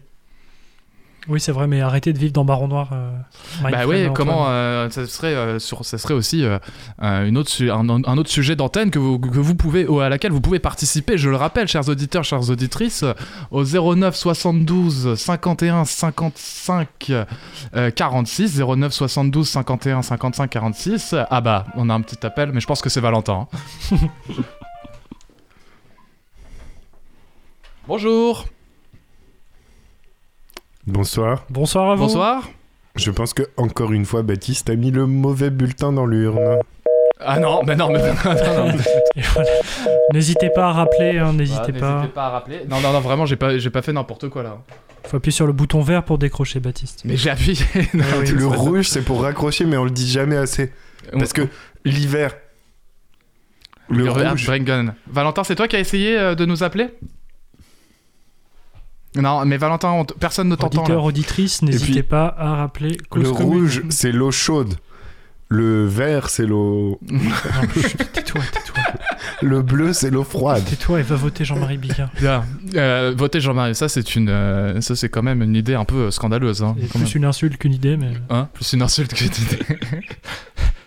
[1.29, 2.89] Oui, c'est vrai, mais arrêtez de vivre dans Baron Noir.
[2.93, 3.11] euh,
[3.61, 6.57] Bah oui, comment euh, ça serait euh, sur, ça serait aussi euh,
[7.03, 9.99] euh, une autre su- un, un autre sujet d'antenne que vous, que vous pouvez ou
[9.99, 11.17] à laquelle vous pouvez participer.
[11.17, 13.03] Je le rappelle, chers auditeurs, chères auditrices,
[13.51, 16.87] au 09 72 51 55
[17.75, 21.15] euh, 46 09 72 51 55 46.
[21.29, 23.47] Ah bah, on a un petit appel, mais je pense que c'est Valentin.
[23.91, 23.97] hein.
[27.87, 28.45] Bonjour.
[30.87, 31.45] Bonsoir.
[31.49, 32.03] Bonsoir à vous.
[32.03, 32.49] Bonsoir.
[32.95, 36.59] Je pense que encore une fois, Baptiste a mis le mauvais bulletin dans l'urne.
[37.19, 38.77] Ah non, mais non, mais non, non, non.
[39.15, 39.49] Et voilà.
[40.13, 41.95] N'hésitez pas à rappeler, hein, n'hésitez Ah, pas.
[41.97, 42.61] N'hésitez pas à rappeler.
[42.69, 44.59] Non, non, non, vraiment, j'ai pas, j'ai pas fait n'importe quoi là.
[45.03, 47.01] Faut appuyer sur le bouton vert pour décrocher, Baptiste.
[47.03, 47.65] Mais j'ai appuyé.
[47.93, 50.71] Non, Ah oui, le rouge, c'est pour raccrocher, mais on le dit jamais assez.
[51.11, 51.41] Parce que
[51.83, 52.33] l'hiver,
[53.89, 54.49] le Le rouge.
[55.07, 56.87] Valentin, c'est toi qui as essayé euh, de nous appeler?
[59.17, 60.79] Non, mais Valentin, on t- personne ne t'entend.
[60.81, 61.07] Auditeur, là.
[61.07, 62.97] auditrice, n'hésitez pas à rappeler.
[63.09, 63.53] Cause le commune.
[63.61, 64.75] rouge, c'est l'eau chaude.
[65.49, 66.99] Le vert, c'est l'eau.
[68.13, 68.83] Tais-toi, tais-toi.
[69.41, 70.65] Le bleu, c'est l'eau froide.
[70.65, 72.09] Tais-toi et va voter Jean-Marie Bigard.
[72.19, 72.43] Bien.
[72.75, 75.95] Euh, voter Jean-Marie, ça c'est une, euh, ça c'est quand même une idée un peu
[76.07, 76.63] euh, scandaleuse.
[76.63, 77.07] Hein, C'est quand même.
[77.07, 78.11] plus une insulte qu'une idée, mais.
[78.29, 78.49] Hein?
[78.53, 79.59] Plus une insulte que une idée.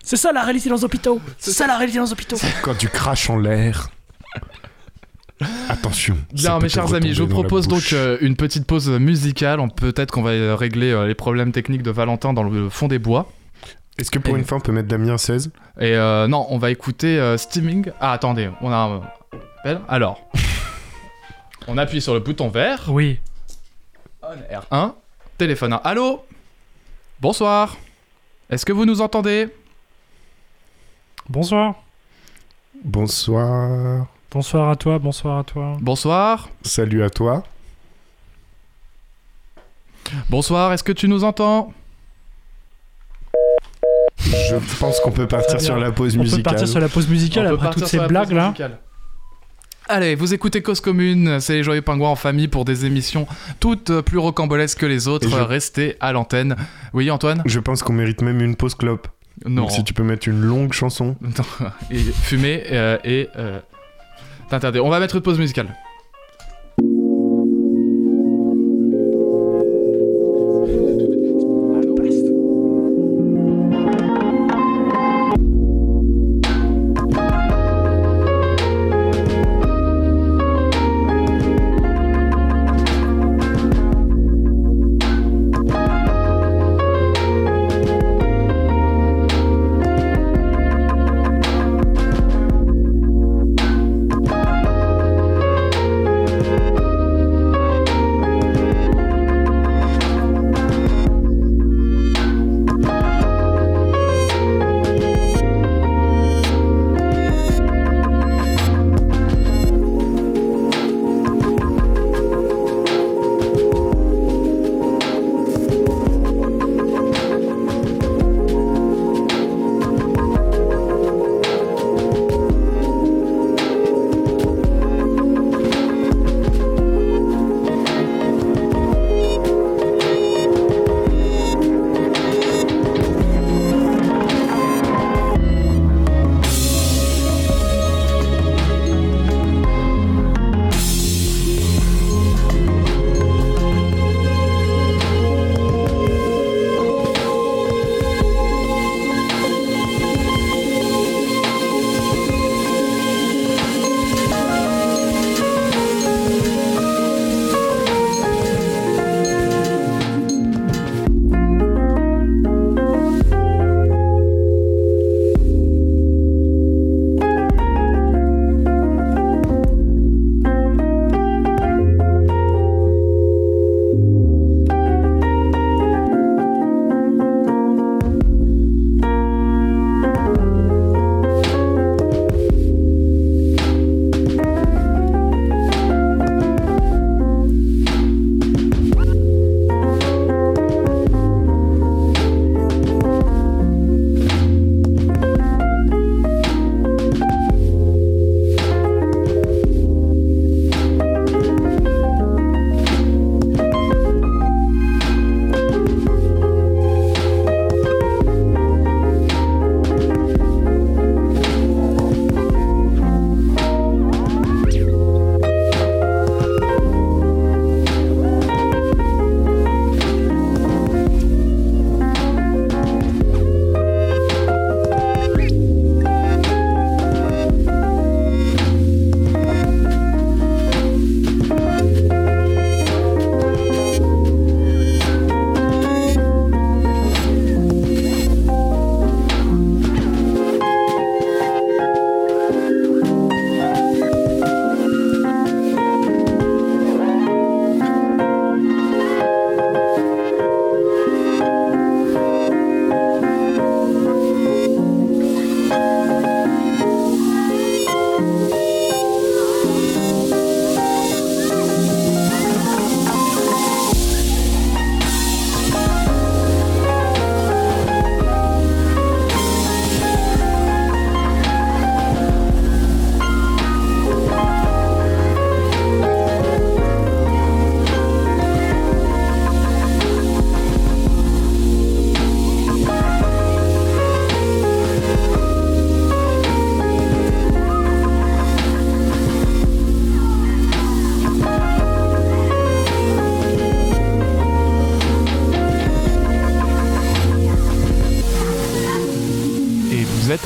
[0.05, 2.77] C'est ça la réalité dans les hôpitaux C'est ça la réalité dans les hôpitaux Quand
[2.77, 3.89] tu craches en l'air.
[5.69, 6.17] Attention.
[6.33, 9.61] Bien, mes chers amis, je vous propose donc euh, une petite pause musicale.
[9.61, 12.89] On- Peut-être qu'on va euh, régler euh, les problèmes techniques de Valentin dans le fond
[12.89, 13.31] des bois.
[13.99, 15.51] Est-ce que pour Et- une fois, on peut mettre Damien 16
[15.81, 17.91] Et euh, non, on va écouter euh, Steaming.
[18.01, 19.01] Ah, attendez, on a un
[19.61, 19.81] appel.
[19.89, 20.21] Alors,
[21.69, 22.85] on appuie sur le bouton vert.
[22.89, 23.19] Oui.
[24.23, 24.37] On
[24.77, 24.93] R1.
[25.39, 25.81] Téléphone 1.
[25.85, 26.23] Allô?
[27.21, 27.77] Bonsoir.
[28.51, 29.49] Est-ce que vous nous entendez?
[31.29, 31.75] Bonsoir.
[32.85, 34.07] Bonsoir.
[34.33, 35.77] Bonsoir à toi, bonsoir à toi.
[35.81, 36.49] Bonsoir.
[36.63, 37.43] Salut à toi.
[40.29, 41.73] Bonsoir, est-ce que tu nous entends?
[44.19, 46.43] Je pense qu'on peut partir sur la pause On peut musicale.
[46.43, 48.47] partir sur la pause musicale On après toutes ces blagues là.
[48.49, 48.79] musicale.
[49.89, 53.27] Allez, vous écoutez Cause Commune, c'est les Joyeux Pingouins en famille pour des émissions
[53.59, 55.29] toutes plus rocambolesques que les autres.
[55.29, 56.55] Je- Restez à l'antenne.
[56.93, 57.43] Oui, Antoine?
[57.47, 59.09] Je pense qu'on mérite même une pause clope.
[59.45, 59.63] Non.
[59.63, 61.17] Donc si tu peux mettre une longue chanson.
[61.23, 61.31] Non.
[61.91, 63.29] et fumer euh, et.
[63.37, 63.59] Euh...
[64.51, 64.81] t'interdis.
[64.81, 65.69] On va mettre une pause musicale.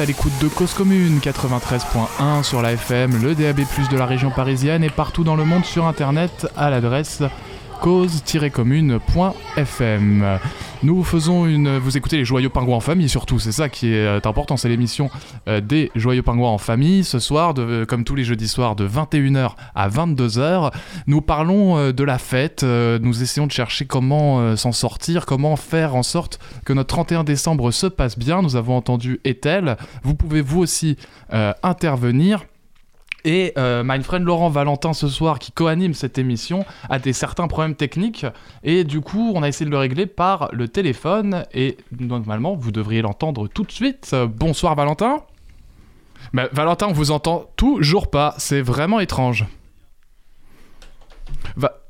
[0.05, 4.85] À l'écoute de Cause Commune 93.1 sur la FM, le DAB+ de la région parisienne
[4.85, 7.23] et partout dans le monde sur internet à l'adresse
[7.81, 10.39] cause-commune.fm.
[10.85, 11.79] Nous faisons une.
[11.79, 14.69] Vous écoutez les Joyeux Pingouins en famille, surtout, c'est ça qui est euh, important, c'est
[14.69, 15.09] l'émission
[15.49, 17.05] euh, des Joyeux Pingouins en famille.
[17.05, 20.75] Ce soir, de, comme tous les jeudis soirs, de 21h à 22h,
[21.07, 25.97] nous parlons euh, de la fête, nous essayons de chercher comment s'en sortir, comment faire
[25.97, 28.43] en sorte que notre 31 décembre se passe bien.
[28.43, 30.99] Nous avons entendu Ethel, vous pouvez vous aussi
[31.63, 32.45] intervenir.
[33.25, 37.49] Et euh, my friend Laurent Valentin ce soir, qui co-anime cette émission, a des certains
[37.49, 38.27] problèmes techniques.
[38.63, 41.45] Et du coup, on a essayé de le régler par le téléphone.
[41.55, 44.15] Et normalement, vous devriez l'entendre tout de suite.
[44.29, 45.23] bonsoir Valentin.
[46.33, 48.35] Bah, Valentin, on vous entend toujours pas.
[48.39, 49.47] C'est vraiment étrange.
[51.57, 51.81] Va...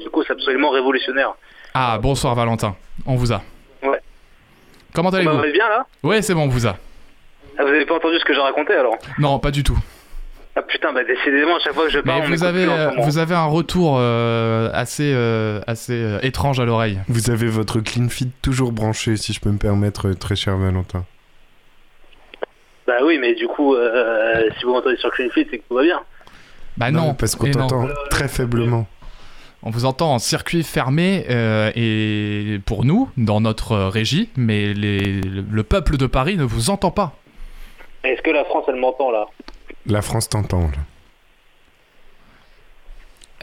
[0.00, 1.34] Du coup, c'est absolument révolutionnaire.
[1.74, 2.74] Ah, bonsoir Valentin.
[3.06, 3.42] On vous a.
[3.82, 4.00] Ouais.
[4.94, 5.86] Comment allez-vous Vous bien là?
[6.02, 6.76] Ouais, c'est bon, on vous a.
[7.58, 8.96] Ah, vous avez pas entendu ce que j'ai raconté alors?
[9.18, 9.78] Non, pas du tout.
[10.54, 13.34] Ah putain, bah décidément, à chaque fois que je parle, vous avez, euh, vous avez
[13.34, 16.98] un retour euh, assez, euh, assez étrange à l'oreille.
[17.08, 21.06] Vous avez votre clean feed toujours branché, si je peux me permettre, très cher Valentin.
[22.86, 23.74] Bah oui, mais du coup,
[24.58, 26.00] si vous m'entendez sur clean feed, c'est que tout va bien.
[26.76, 28.86] Bah non, parce qu'on t'entend très faiblement.
[29.62, 31.24] On vous entend en circuit fermé
[31.74, 36.90] et pour nous, dans notre régie, mais les, le peuple de Paris ne vous entend
[36.90, 37.14] pas.
[38.04, 39.24] Est-ce que la France, elle m'entend là?
[39.86, 40.70] La France t'entend.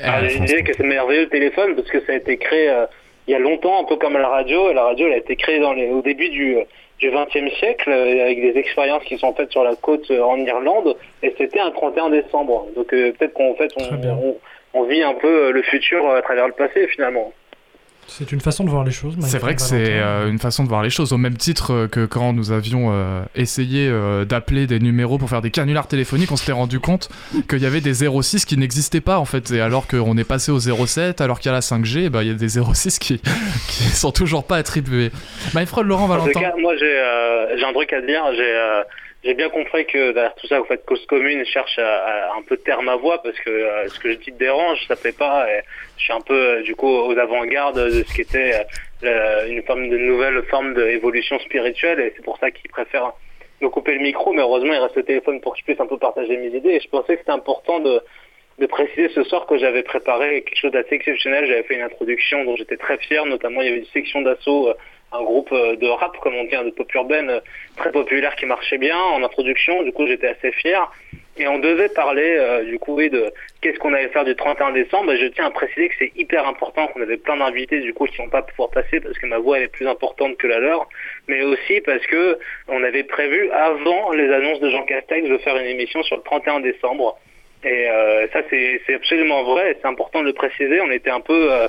[0.01, 2.85] Ah, je disais que c'est merveilleux le téléphone parce que ça a été créé euh,
[3.27, 4.69] il y a longtemps, un peu comme la radio.
[4.71, 6.57] Et la radio, elle a été créée dans les, au début du,
[6.99, 10.37] du XXe siècle euh, avec des expériences qui sont faites sur la côte euh, en
[10.37, 10.95] Irlande.
[11.21, 12.67] Et c'était un 31 décembre.
[12.75, 13.71] Donc peut-être qu'en fait,
[14.73, 17.33] on, vit un peu le futur à travers le passé finalement.
[18.09, 19.15] C'est une façon de voir les choses.
[19.21, 21.87] C'est vrai que c'est euh, une façon de voir les choses, au même titre euh,
[21.87, 23.89] que quand nous avions euh, essayé
[24.27, 27.09] d'appeler des numéros pour faire des canulars téléphoniques, on s'était rendu compte
[27.47, 29.51] qu'il y avait des 06 qui n'existaient pas en fait.
[29.51, 32.29] Et alors qu'on est passé au 07, alors qu'il y a la 5G, bah, il
[32.29, 33.19] y a des 06 qui,
[33.67, 35.11] qui sont toujours pas attribués.
[35.55, 36.29] Myfred Laurent Valentin.
[36.29, 38.23] En tout cas, moi j'ai un truc à dire.
[38.35, 38.55] J'ai
[39.23, 42.55] j'ai bien compris que derrière tout ça, vous faites cause commune cherche à, un peu
[42.55, 45.45] terme à voix parce que euh, ce que je dis dérange, ça plaît pas.
[45.51, 45.61] Et
[45.97, 48.65] je suis un peu euh, du coup aux avant-gardes de ce qui était
[49.03, 53.11] euh, une forme de nouvelle forme d'évolution spirituelle et c'est pour ça qu'ils préfèrent
[53.61, 54.31] me couper le micro.
[54.31, 56.75] Mais heureusement, il reste le téléphone pour que je puisse un peu partager mes idées.
[56.75, 58.01] Et je pensais que c'était important de
[58.59, 61.47] de préciser ce soir que j'avais préparé quelque chose d'assez exceptionnel.
[61.47, 64.73] J'avais fait une introduction dont j'étais très fier, notamment il y avait une section d'assaut
[65.11, 67.39] un groupe euh, de rap, comme on dit, hein, de pop urbaine euh,
[67.77, 69.83] très populaire qui marchait bien en introduction.
[69.83, 70.91] Du coup, j'étais assez fier.
[71.37, 74.71] Et on devait parler, euh, du coup, oui, de qu'est-ce qu'on allait faire du 31
[74.71, 75.11] décembre.
[75.13, 78.05] Et je tiens à préciser que c'est hyper important qu'on avait plein d'invités, du coup,
[78.05, 80.87] qui vont pas pouvoir passer parce que ma voix est plus importante que la leur.
[81.27, 85.55] Mais aussi parce que on avait prévu, avant les annonces de Jean Castex, de faire
[85.57, 87.17] une émission sur le 31 décembre.
[87.63, 87.87] Et
[88.31, 89.77] ça, c'est absolument vrai.
[89.81, 90.79] C'est important de le préciser.
[90.79, 91.67] On était un peu euh,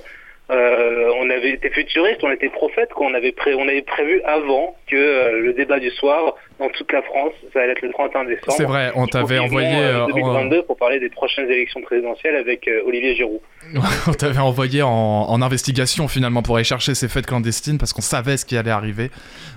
[0.51, 4.97] on avait été futuriste, on était prophète, qu'on avait, pré on avait prévu avant que
[4.97, 8.53] euh, le débat du soir dans toute la France, ça allait être le 31 décembre.
[8.57, 12.83] C'est vrai, on t'avait envoyé euh, 2022 pour parler des prochaines élections présidentielles avec euh,
[12.87, 13.41] Olivier Giroud.
[14.09, 18.37] on t'avait envoyé en, investigation finalement pour aller chercher ces fêtes clandestines parce qu'on savait
[18.37, 19.11] ce qui allait arriver.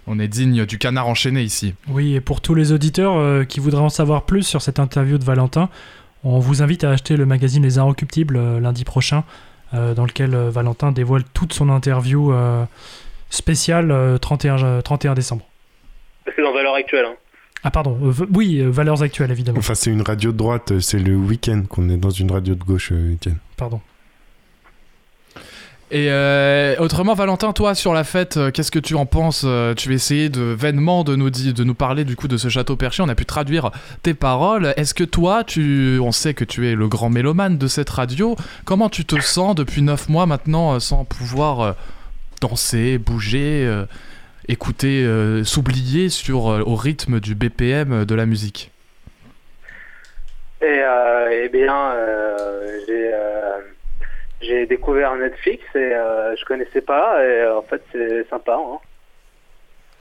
[0.07, 1.73] On est digne du canard enchaîné ici.
[1.89, 5.25] Oui, et pour tous les auditeurs qui voudraient en savoir plus sur cette interview de
[5.25, 5.69] Valentin,
[6.23, 9.23] on vous invite à acheter le magazine Les Inrecuptibles lundi prochain.
[9.73, 12.63] Euh, dans lequel euh, Valentin dévoile toute son interview euh,
[13.31, 15.45] spéciale 31, 31 décembre.
[16.35, 17.05] C'est dans Valeurs Actuelles.
[17.05, 17.15] Hein.
[17.63, 17.97] Ah pardon,
[18.33, 19.57] oui, Valeurs Actuelles évidemment.
[19.57, 22.63] Enfin c'est une radio de droite, c'est le week-end qu'on est dans une radio de
[22.63, 23.37] gauche, Etienne.
[23.57, 23.81] Pardon.
[25.93, 29.75] Et euh, autrement, Valentin, toi, sur la fête, euh, qu'est-ce que tu en penses euh,
[29.75, 33.03] Tu essayer de vainement de nous, de nous parler du coup de ce château perché?
[33.03, 33.69] On a pu traduire
[34.01, 34.73] tes paroles.
[34.75, 38.35] Est-ce que toi, tu, on sait que tu es le grand mélomane de cette radio.
[38.65, 41.75] Comment tu te sens depuis 9 mois maintenant sans pouvoir
[42.41, 43.83] danser, bouger,
[44.47, 45.07] écouter,
[45.43, 48.71] s'oublier sur au rythme du BPM de la musique?
[50.63, 50.81] Et,
[51.43, 51.93] eh bien,
[52.87, 53.11] j'ai
[54.43, 58.59] j'ai découvert Netflix et euh, je connaissais pas et euh, en fait c'est sympa.
[58.59, 58.79] Hein.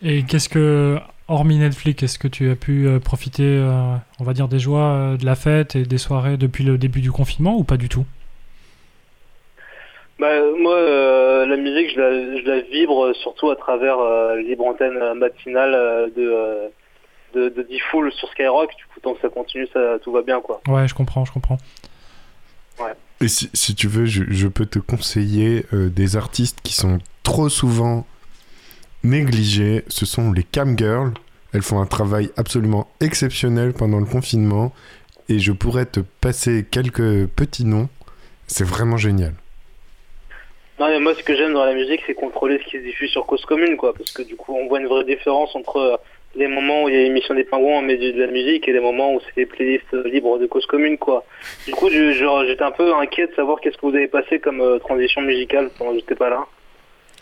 [0.03, 3.63] Et qu'est-ce que, hormis Netflix, est-ce que tu as pu euh, profiter,
[4.19, 7.13] on va dire, des joies de la fête et des soirées depuis le début du
[7.13, 8.05] confinement ou pas du tout?
[10.19, 10.77] Bah, moi,
[11.47, 16.71] la musique, je la, je la, vibre surtout à travers la libre antenne matinale de,
[17.35, 18.75] de, de D-Full sur Skyrock.
[18.77, 20.41] Du coup, tant que ça continue, ça, tout va bien.
[20.41, 20.61] quoi.
[20.67, 21.59] Ouais, je comprends, je comprends.
[22.81, 22.93] Ouais.
[23.29, 28.07] Si, tu veux, je, peux te conseiller euh, des artistes qui sont trop souvent
[29.05, 29.85] négligés.
[29.89, 31.13] Ce sont les cam girls.
[31.53, 34.73] Elles font un travail absolument exceptionnel pendant le confinement.
[35.29, 37.89] Et je pourrais te passer quelques petits noms.
[38.47, 39.35] C'est vraiment génial.
[40.81, 43.25] Non, moi, ce que j'aime dans la musique, c'est contrôler ce qui se diffuse sur
[43.27, 43.95] cause commune, quoi.
[43.95, 46.01] Parce que du coup, on voit une vraie différence entre
[46.35, 48.73] les moments où il y a l'émission des pingouins en milieu de la musique et
[48.73, 51.25] les moments où c'est les playlists libres de cause commune, quoi.
[51.67, 54.79] Du coup, j'étais un peu inquiet de savoir qu'est-ce que vous avez passé comme euh,
[54.79, 56.47] transition musicale pendant que j'étais pas là.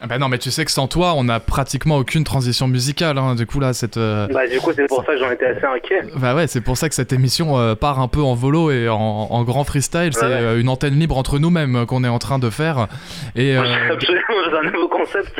[0.02, 3.18] Ah Bah non, mais tu sais que sans toi, on n'a pratiquement aucune transition musicale.
[3.18, 3.34] hein.
[3.34, 3.98] Du coup, là, cette.
[3.98, 6.02] euh, Bah, du coup, c'est pour ça que j'en étais assez inquiet.
[6.16, 8.88] Bah ouais, c'est pour ça que cette émission euh, part un peu en volo et
[8.88, 10.12] en, en grand freestyle.
[10.14, 10.32] C'est Ouais.
[10.32, 12.86] euh, une antenne libre entre nous-mêmes euh, qu'on est en train de faire.
[13.36, 13.56] Et
[13.90, 15.32] Absolument, c'est un nouveau concept.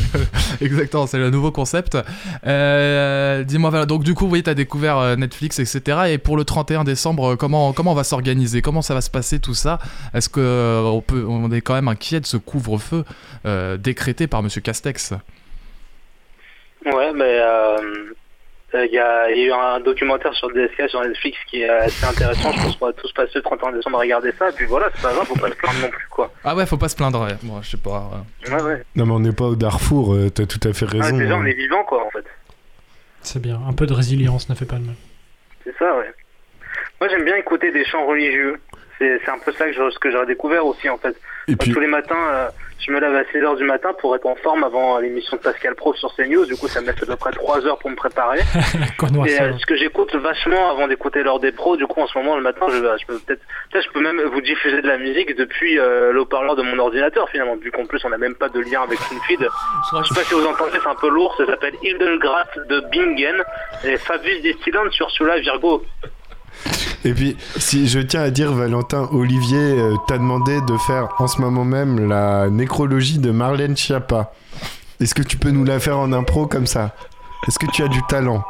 [0.62, 1.96] exactement, c'est le nouveau concept.
[2.44, 5.98] Dis-moi, voilà, donc du coup, oui, t'as découvert Netflix, etc.
[6.08, 8.62] Et pour le 31 décembre, comment comment on va s'organiser?
[8.62, 9.78] Comment ça va se passer tout ça?
[10.14, 13.04] Est-ce euh, on peut, on est quand même inquiet de ce couvre-feu
[13.90, 15.12] décrété par Monsieur Castex
[16.86, 17.76] Ouais, mais euh,
[18.74, 21.62] euh, il y, a, il y a eu un documentaire sur DSK sur Netflix qui
[21.62, 22.52] est assez intéressant.
[22.52, 24.48] Je pense qu'on va tous passer le 31 décembre à regarder ça.
[24.48, 26.32] Et puis voilà, c'est pas grave, faut pas se plaindre non plus, quoi.
[26.44, 27.20] Ah ouais, faut pas se plaindre.
[27.26, 27.36] Ouais.
[27.42, 28.10] Moi, je sais pas.
[28.48, 28.82] Ouais, ouais.
[28.96, 31.18] Non, mais on n'est pas au Darfour, euh, t'as tout à fait Ouais, raison.
[31.18, 31.40] déjà, hein.
[31.42, 32.24] on est vivant, quoi, en fait.
[33.22, 33.60] C'est bien.
[33.68, 34.94] Un peu de résilience ne fait pas de mal.
[35.64, 36.10] C'est ça, ouais.
[37.00, 38.58] Moi, j'aime bien écouter des chants religieux.
[38.98, 41.16] C'est un peu ça que je- ce que j'ai découvert aussi, en fait.
[41.48, 42.48] Et puis, Tous les matins, euh,
[42.80, 45.74] je me lève à 6h du matin pour être en forme avant l'émission de Pascal
[45.74, 46.46] Pro sur CNews.
[46.46, 48.38] Du coup, ça me laisse à peu près 3 heures pour me préparer.
[49.26, 52.16] Et euh, ce que j'écoute vachement avant d'écouter l'heure des pros, du coup en ce
[52.16, 53.42] moment le matin, je, je peux peut-être,
[53.74, 57.28] je peux même vous diffuser de la musique depuis euh, le haut-parleur de mon ordinateur
[57.28, 59.40] finalement, vu qu'en plus on n'a même pas de lien avec TuneFeed.
[59.40, 63.42] Je sais pas si vous entendez, c'est un peu lourd, ça s'appelle Hildengrass de Bingen
[63.84, 65.82] et Fabius Distillant sur celui-là Virgo.
[67.04, 71.26] Et puis, si je tiens à dire, Valentin, Olivier euh, t'a demandé de faire en
[71.26, 74.32] ce moment même la nécrologie de Marlène Schiappa.
[75.00, 76.94] Est-ce que tu peux nous la faire en impro comme ça?
[77.48, 78.44] Est-ce que tu as du talent?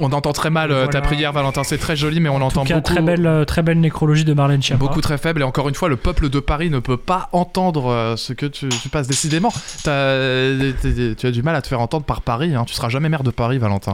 [0.00, 1.62] On entend très mal euh, ta prière, Valentin.
[1.62, 2.92] C'est très joli, mais on En tout cas, beaucoup.
[2.92, 4.80] très belle, euh, très belle nécrologie de Marlène Schiappa.
[4.80, 7.86] Beaucoup très faible et encore une fois le peuple de Paris ne peut pas entendre
[7.86, 9.52] euh, ce que tu, tu passes décidément
[9.82, 12.64] tu as du mal à te faire entendre par Paris hein.
[12.66, 13.92] tu seras jamais maire de Paris Valentin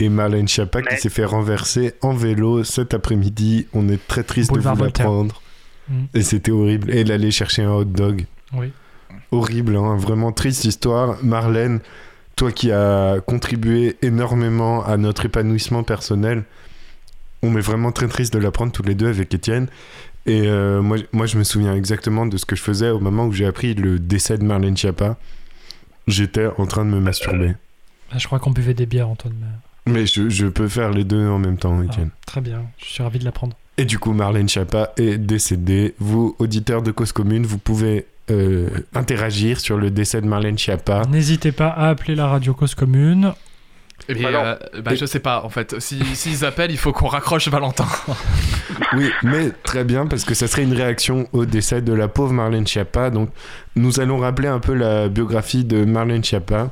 [0.00, 3.66] Et Marlène Schiappa qui s'est fait renverser en vélo cet après-midi.
[3.72, 5.40] On est très triste Boulevard de vous l'apprendre.
[5.88, 6.04] Mm.
[6.14, 6.90] Et c'était horrible.
[6.90, 8.26] Et elle allait chercher un hot dog.
[8.52, 8.72] Oui.
[9.30, 11.16] Horrible, hein, vraiment triste histoire.
[11.22, 11.80] Marlène,
[12.38, 16.44] toi qui as contribué énormément à notre épanouissement personnel,
[17.42, 19.66] on est vraiment très triste de l'apprendre tous les deux avec Étienne.
[20.26, 23.26] Et euh, moi, moi, je me souviens exactement de ce que je faisais au moment
[23.26, 25.16] où j'ai appris le décès de Marlène Schiappa.
[26.06, 27.54] J'étais en train de me masturber.
[28.12, 29.34] Ah, Je crois qu'on buvait des bières, Antoine.
[29.86, 32.10] mais- Mais je, je peux faire les deux en même temps, Étienne.
[32.12, 32.62] Ah, très bien.
[32.78, 33.56] Je suis ravi de l'apprendre.
[33.78, 35.94] Et du coup, Marlène Schiappa est décédée.
[35.98, 41.02] Vous, auditeurs de Cause Commune, vous pouvez euh, interagir sur le décès de Marlène Schiappa.
[41.10, 43.32] N'hésitez pas à appeler la radio cause commune.
[44.08, 47.08] Bien, Bah euh, bah, je sais pas en fait si s'ils appellent il faut qu'on
[47.08, 47.86] raccroche Valentin
[48.94, 52.32] Oui, mais très bien, parce que ça serait une réaction au décès de la pauvre
[52.32, 53.10] Marlène Schiappa.
[53.10, 53.30] Donc,
[53.76, 56.70] nous allons rappeler un peu la biographie de Marlène Schiappa.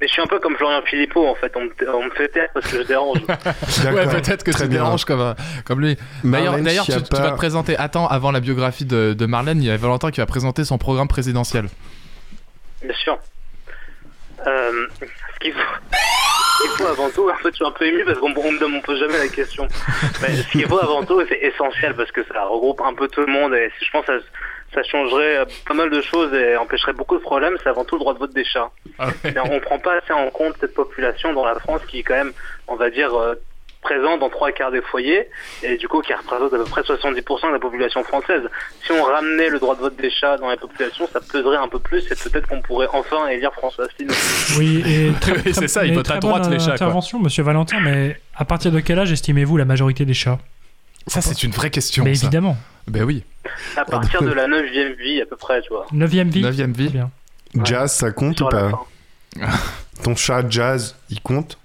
[0.00, 2.28] Mais je suis un peu comme Florian Philippot en fait, on me, on me fait
[2.28, 3.18] taire parce que je dérange.
[3.28, 4.82] ouais peut-être que très tu bien.
[4.82, 5.34] déranges comme,
[5.66, 9.26] comme lui d'ailleurs d'ailleurs tu, tu vas te présenter attends avant la biographie de, de
[9.26, 11.66] Marlène il y a Valentin qui va présenter son programme présidentiel
[12.82, 13.18] Bien sûr.
[14.46, 14.86] Euh,
[15.34, 15.58] ce qu'il faut,
[16.62, 18.80] qu'il faut avant tout, en fait, je suis un peu ému parce qu'on on me
[18.82, 19.68] pose jamais la question.
[20.22, 23.06] Mais ce qu'il faut avant tout, et c'est essentiel parce que ça regroupe un peu
[23.08, 24.24] tout le monde et je pense que ça,
[24.74, 27.56] ça changerait euh, pas mal de choses et empêcherait beaucoup de problèmes.
[27.62, 28.70] C'est avant tout le droit de vote des chats.
[29.24, 32.14] Et on prend pas assez en compte cette population dans la France qui est quand
[32.14, 32.32] même,
[32.68, 33.34] on va dire, euh,
[33.82, 35.26] présente dans trois quarts des foyers
[35.62, 38.42] et du coup qui représente à peu près 70% de la population française.
[38.84, 41.68] Si on ramenait le droit de vote des chats dans la population, ça peserait un
[41.68, 44.14] peu plus et peut-être qu'on pourrait enfin élire François Asselineau.
[44.58, 45.10] Oui, et
[45.46, 46.86] Oui, c'est ça, ils mais votent à droite, les chats, euh, quoi.
[46.86, 50.38] Intervention, monsieur Valentin, mais à partir de quel âge estimez-vous la majorité des chats?
[51.06, 52.26] Ça c'est une vraie question Mais ça.
[52.26, 52.56] évidemment.
[52.86, 53.24] ben oui
[53.76, 55.86] À partir de la neuvième vie à peu près, tu vois.
[55.92, 56.42] Neuvième vie.
[56.42, 57.10] neuvième Très vie bien.
[57.64, 58.70] Jazz, ça compte Sur ou pas.
[60.02, 61.58] Ton chat Jazz, il compte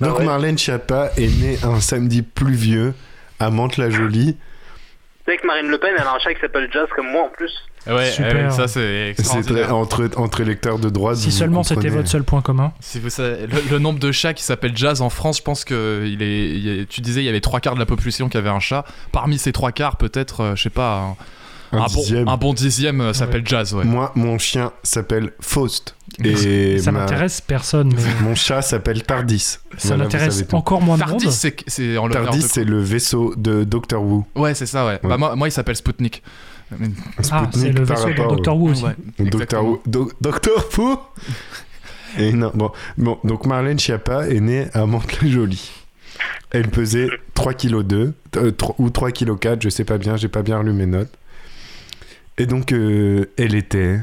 [0.00, 0.24] Ah Donc, ouais.
[0.24, 2.94] Marlène Schiappa est née un samedi pluvieux
[3.38, 4.36] à Mantes-la-Jolie.
[5.26, 7.24] Tu sais que Marine Le Pen, elle a un chat qui s'appelle Jazz comme moi
[7.24, 7.52] en plus.
[7.86, 8.34] Ouais, Super.
[8.34, 11.16] ouais, ça c'est C'est extraordinaire entre, entre électeurs de droite.
[11.16, 12.72] Si seulement c'était votre seul point commun.
[12.80, 15.64] Si vous savez, le, le nombre de chats qui s'appellent Jazz en France, je pense
[15.64, 18.28] que il est, il est- tu disais il y avait trois quarts de la population
[18.28, 18.84] qui avait un chat.
[19.12, 21.16] Parmi ces trois quarts, peut-être, euh, je sais pas,
[21.72, 22.28] Un, Un, bon, dixième.
[22.28, 23.84] un bon dixième euh, s'appelle Jazz, ouais.
[23.84, 25.94] Moi, mon chien s'appelle Faust.
[26.24, 29.38] Et ça ma- m'intéresse personne, mais Mon chat s'appelle Tardis.
[29.38, 31.32] ça Voilà, m'intéresse encore moins Tardis, monde.
[31.32, 34.26] c'est c'est en l'honneur Tardis, c'est le vaisseau de Doctor Who.
[34.34, 34.94] Ouais, c'est ça, ouais.
[35.02, 35.08] Ouais.
[35.08, 36.22] Bah, moi, moi, il s'appelle Spoutnik.
[37.30, 38.84] Ah, c'est le vaisseau de Doctor Who aussi.
[38.84, 39.64] Ouais, Doctor.
[39.64, 39.82] Who.
[39.86, 40.98] Do- Doctor Who
[42.18, 45.70] Et non, bon, bon, donc Marlène Schiappa est née à Mantes-la-Jolie.
[46.50, 48.12] Elle pesait 3 kg 2
[48.78, 51.12] ou 3 kg 4, je sais pas bien, j'ai pas bien relu mes notes.
[52.38, 54.00] Et donc euh, elle était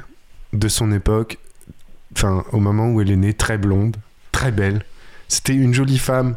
[0.54, 1.38] de son époque,
[2.14, 3.98] enfin au moment où elle est née, très blonde,
[4.32, 4.84] très belle.
[5.28, 6.36] C'était une jolie femme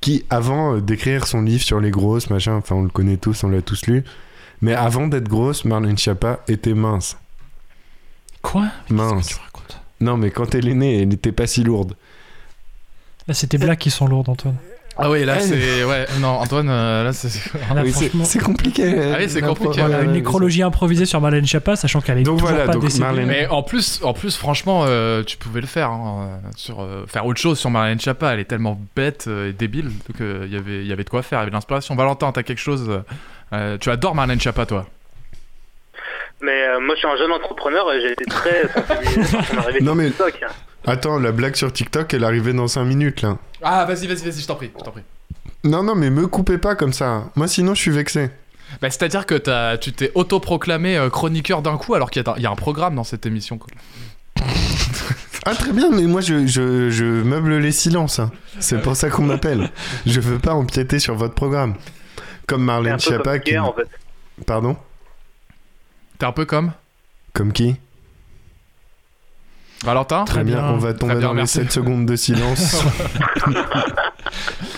[0.00, 3.44] qui, avant euh, d'écrire son livre sur les grosses, machin, enfin on le connaît tous,
[3.44, 4.02] on l'a tous lu,
[4.60, 7.16] mais avant d'être grosse, Marlène Schiappa était mince.
[8.42, 8.68] Quoi?
[8.88, 9.16] Mince.
[9.16, 9.80] Qu'est-ce que tu racontes?
[10.00, 11.96] Non, mais quand elle est née, elle n'était pas si lourde.
[13.26, 14.56] Là, c'est tes blagues qui sont lourdes, Antoine.
[15.02, 15.82] Ah oui, là, c'est.
[15.84, 17.28] Ouais, non, Antoine, euh, là, c'est.
[17.28, 18.84] Oui, c'est franchement, c'est compliqué.
[19.12, 19.80] Ah oui, c'est compliqué.
[19.80, 22.82] voilà, une nécrologie improvisée sur Marlène Schiappa, sachant qu'elle est Donc toujours voilà, pas donc
[22.82, 23.04] décédée.
[23.04, 25.90] Marlène- Mais en plus, en plus franchement, euh, tu pouvais le faire.
[25.90, 28.32] hein, euh, sur, euh, faire autre chose sur Marlène Schiappa.
[28.34, 31.10] Elle est tellement bête et débile donc euh, il y avait- il y avait de
[31.10, 31.38] quoi faire.
[31.38, 31.94] Il y avait de l'inspiration.
[31.94, 32.90] Valentin, t'as quelque chose.
[33.80, 34.86] tu adores Marlène Schiappa, toi?
[36.42, 39.20] Mais euh, moi, je suis un jeune entrepreneur et j'ai été très sensibilisé
[39.82, 40.40] Non, sur mais- TikTok.
[40.86, 43.36] Attends, la blague sur TikTok, elle arrivait dans 5 minutes là.
[43.62, 45.02] Ah, vas-y, vas-y, vas-y, je t'en prie, je t'en prie.
[45.64, 47.24] Non, non, mais me coupez pas comme ça.
[47.36, 48.30] Moi, sinon, je suis vexé.
[48.80, 52.34] Bah, C'est-à-dire que t'as- tu t'es autoproclamé euh, chroniqueur d'un coup alors qu'il y, a-
[52.38, 53.58] il y a un programme dans cette émission.
[53.58, 53.68] quoi.
[55.46, 58.18] Ah, très bien, mais moi, je, je, je meuble les silences.
[58.18, 58.30] hein.
[58.58, 59.70] C'est pour ça qu'on m'appelle.
[60.04, 61.76] Je veux pas empiéter sur votre programme.
[62.46, 63.50] Comme Marlène Schiappa comme qui.
[63.52, 63.88] hier, en fait.
[64.44, 64.76] Pardon?
[66.18, 66.72] T'es un peu comme?
[67.32, 67.76] Comme qui?
[69.84, 70.70] Valentin Très bien, bien.
[70.70, 71.58] on va tomber bien, dans les merci.
[71.58, 72.84] 7 secondes de silence.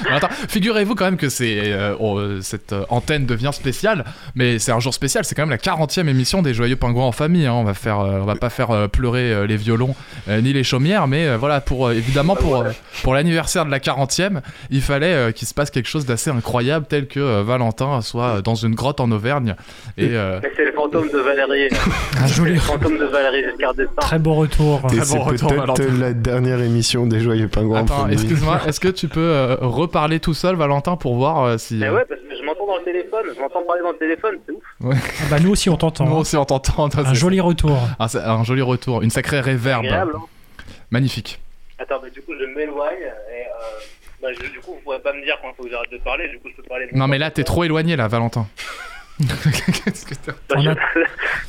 [0.48, 4.80] Figurez-vous quand même que c'est euh, oh, cette euh, antenne devient spéciale, mais c'est un
[4.80, 5.24] jour spécial.
[5.24, 7.46] C'est quand même la 40e émission des Joyeux Pingouins en famille.
[7.46, 7.52] hein.
[7.54, 9.94] On va faire, euh, on va pas faire euh, pleurer euh, les violons
[10.28, 12.70] euh, ni les chaumières, mais euh, voilà pour euh, évidemment pour euh,
[13.02, 14.40] pour l'anniversaire de la 40e,
[14.70, 18.42] il fallait euh, qu'il se passe quelque chose d'assez incroyable, tel que euh, Valentin soit
[18.42, 19.54] dans une grotte en Auvergne
[19.98, 21.68] et euh, Mais c'est le fantôme de Valérie.
[22.22, 24.00] Un joli, Le fantôme de Valérie Giscard d'Estaing.
[24.00, 24.80] très beau retour.
[24.92, 25.84] Et Très c'est bon retour, peut-être Valentin.
[25.98, 27.80] la dernière émission des Joyeux Pingouins.
[27.80, 28.14] en Attends, famille.
[28.14, 29.56] excuse-moi, est-ce que tu peux euh,
[29.92, 31.74] reparler tout seul, Valentin, pour voir euh, si.
[31.74, 33.98] Mais euh, ouais, parce que je m'entends dans le téléphone, je m'entends parler dans le
[33.98, 34.96] téléphone, c'est ouf.
[35.20, 36.06] Ah bah, nous aussi, on t'entend.
[36.06, 36.20] Nous hein.
[36.20, 36.88] aussi on t'entend.
[36.96, 37.78] Un joli retour.
[37.98, 39.84] Ah, un joli retour, une sacrée réverbe.
[39.84, 40.22] Agréable, hein.
[40.90, 41.40] Magnifique.
[41.78, 43.80] Attends, mais du coup, je m'éloigne et euh,
[44.22, 45.98] bah, je- du coup, vous pourrez pas me dire quand il faut que j'arrête de
[45.98, 46.88] parler, du coup, je peux parler.
[46.92, 48.46] Non, mais là, t'es trop éloigné, là, Valentin.
[49.18, 50.32] Qu'est-ce que t'as-
[50.70, 50.74] a-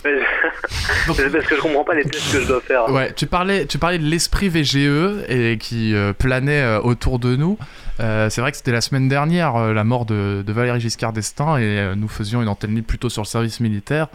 [1.15, 2.89] c'est parce que je comprends pas les tests que je dois faire.
[2.89, 7.35] Ouais, tu parlais, tu parlais de l'esprit VGE et qui euh, planait euh, autour de
[7.35, 7.57] nous.
[7.99, 11.13] Euh, c'est vrai que c'était la semaine dernière euh, la mort de, de Valéry Giscard
[11.13, 14.07] d'Estaing et euh, nous faisions une antenne libre plutôt sur le service militaire.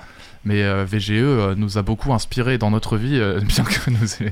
[0.44, 4.30] Mais euh, VGE euh, nous a beaucoup inspiré dans notre vie, euh, bien que nous,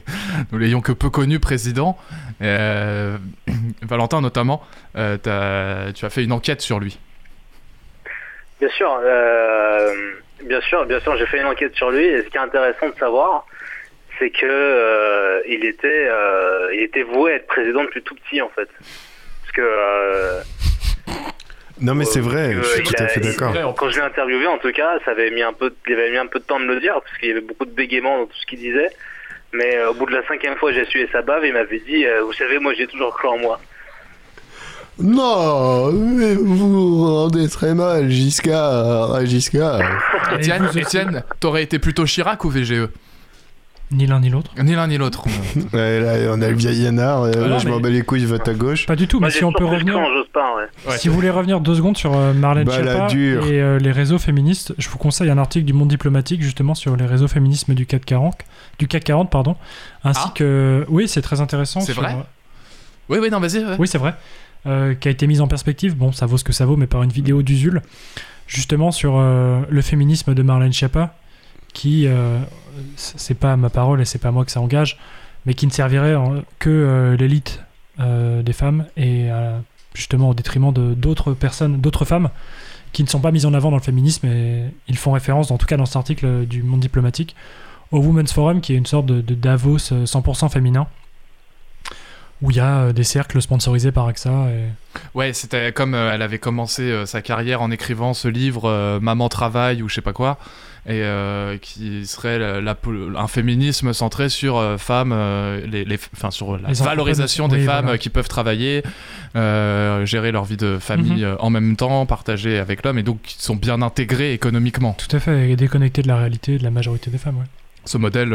[0.52, 1.96] nous l'ayons que peu connu président.
[2.42, 3.16] Euh,
[3.82, 4.62] Valentin notamment,
[4.96, 6.98] euh, tu as fait une enquête sur lui.
[8.60, 12.28] Bien sûr, euh, bien sûr, bien sûr, j'ai fait une enquête sur lui et ce
[12.28, 13.46] qui est intéressant de savoir,
[14.18, 18.40] c'est que euh, il était, euh, il était voué à être président depuis tout petit
[18.40, 18.68] en fait.
[19.42, 20.40] Parce que euh,
[21.80, 23.74] Non, mais c'est vrai, je suis tout à fait d'accord.
[23.74, 26.18] Quand je l'ai interviewé, en tout cas, ça avait mis un peu, il avait mis
[26.18, 28.20] un peu de temps de me le dire parce qu'il y avait beaucoup de bégaiement
[28.20, 28.88] dans tout ce qu'il disait.
[29.52, 32.06] Mais au bout de la cinquième fois, j'ai essuyé sa bave et il m'avait dit,
[32.22, 33.60] vous savez, moi, j'ai toujours cru en moi.
[34.98, 39.24] Non, mais vous vous rendez très mal, Giscard.
[39.26, 39.80] Giscard.
[40.32, 40.68] Et Étienne.
[40.74, 42.88] Étienne, t'aurais été plutôt Chirac ou VGE
[43.92, 44.50] Ni l'un ni l'autre.
[44.62, 45.24] Ni l'un ni l'autre.
[45.74, 47.24] Ouais, là, on a le vieil Yanard.
[47.24, 48.86] euh, Voilà, je m'en bats les couilles, vote à gauche.
[48.86, 49.96] Pas du tout, Moi, mais j'ai si on peut toujours revenir.
[49.96, 50.02] ouais.
[50.88, 50.98] Ouais.
[50.98, 53.46] Si vous voulez revenir deux secondes sur euh, Marlène Bah, la Schiappa dure.
[53.46, 56.96] et euh, les réseaux féministes, je vous conseille un article du Monde diplomatique justement sur
[56.96, 58.34] les réseaux féminismes du CAC 40,
[58.78, 59.56] du CAC 40 pardon,
[60.04, 60.32] ainsi Ah.
[60.34, 61.80] que oui c'est très intéressant.
[61.80, 62.16] C'est sur- vrai
[63.08, 63.58] Oui, oui, non, vas-y.
[63.64, 63.76] ouais.
[63.78, 64.14] Oui c'est vrai,
[64.66, 65.96] Euh, qui a été mise en perspective.
[65.96, 67.82] Bon ça vaut ce que ça vaut, mais par une vidéo d'Usul,
[68.48, 71.14] justement sur euh, le féminisme de Marlène Schiappa,
[71.72, 72.40] qui euh,
[72.96, 74.98] c'est pas ma parole et c'est pas moi que ça engage,
[75.44, 77.62] mais qui ne servirait en- que l'élite
[77.98, 79.28] des femmes et
[79.94, 82.28] justement au détriment de d'autres personnes, d'autres femmes
[82.92, 85.56] qui ne sont pas mises en avant dans le féminisme et ils font référence, en
[85.58, 87.34] tout cas dans cet article du Monde diplomatique,
[87.92, 90.86] au Women's Forum qui est une sorte de, de Davos euh, 100% féminin
[92.42, 94.30] où il y a euh, des cercles sponsorisés par AXA.
[94.50, 94.64] Et...
[95.14, 99.00] Ouais, c'était comme euh, elle avait commencé euh, sa carrière en écrivant ce livre euh,
[99.00, 100.38] Maman travaille ou je sais pas quoi,
[100.88, 101.02] et
[101.62, 105.12] qui serait la- la pol- un féminisme centré sur femmes,
[105.68, 107.98] les, les- enfin sur la Les valorisation des oui, femmes voilà.
[107.98, 108.84] qui peuvent travailler,
[109.34, 111.36] gérer leur vie de famille Mhm.
[111.40, 114.94] en même temps, partager avec l'homme, et donc qui sont bien intégrés économiquement.
[114.96, 117.38] Tout à fait, et déconnecté de la réalité de la majorité des femmes.
[117.38, 117.44] Ouais.
[117.84, 118.32] ce modèle,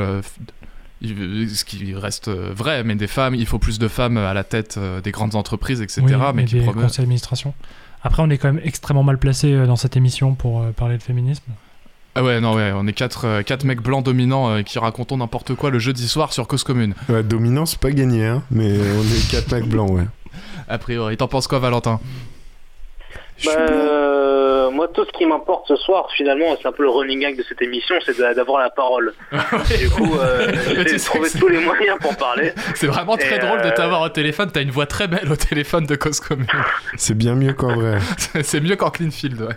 [1.03, 4.43] ce qui reste euh, vrai, mais des femmes, il faut plus de femmes à la
[4.43, 6.01] tête euh, des grandes entreprises, etc.
[6.03, 6.83] Oui, mais et qui des promeuvent.
[6.83, 7.53] conseils d'administration.
[8.03, 11.03] Après, on est quand même extrêmement mal placé euh, dans cette émission pour parler de
[11.03, 11.43] féminisme.
[12.13, 15.69] Ah ouais, non, ouais, on est quatre, quatre mecs blancs dominants qui racontons n'importe quoi
[15.69, 16.93] le jeudi soir sur Cause Commune.
[17.07, 20.03] Ouais, dominant, c'est pas gagné, hein, mais on est quatre mecs blancs, ouais.
[20.67, 22.01] A priori, t'en penses quoi, Valentin?
[23.45, 23.51] Bah,
[24.71, 27.43] moi, tout ce qui m'importe ce soir, finalement, c'est un peu le running gag de
[27.43, 29.13] cette émission, c'est d'avoir la parole.
[29.79, 30.51] Du coup, euh,
[30.87, 32.53] j'ai trouvé tous les moyens pour parler.
[32.75, 34.49] C'est vraiment très Et, drôle de euh, t'avoir au téléphone.
[34.53, 36.47] T'as une voix très belle au téléphone de Cause Commune.
[36.97, 37.99] C'est bien mieux qu'en vrai.
[38.43, 39.55] C'est mieux qu'en Cleanfield, ouais.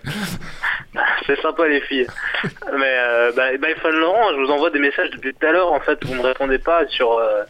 [1.26, 2.06] C'est sympa les filles.
[2.44, 5.72] Mais euh, bah, bah, Laurent, je vous envoie des messages depuis tout à l'heure.
[5.72, 7.42] En fait, vous me répondez pas sur euh,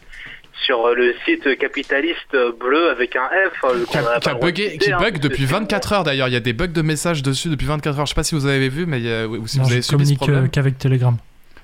[0.65, 3.65] sur euh, le site capitaliste euh, bleu avec un F.
[3.65, 6.29] euh, Qui a, bugué- qui hein, bug depuis que c'est- 24 heures d'ailleurs.
[6.29, 8.07] Il y a des bugs de messages dessus depuis 24 heures.
[8.07, 9.83] Je sais pas si vous avez vu, mais a- ou si non, vous je avez
[9.83, 10.45] subi ce communique problème.
[10.45, 11.17] euh, qu'avec Telegram.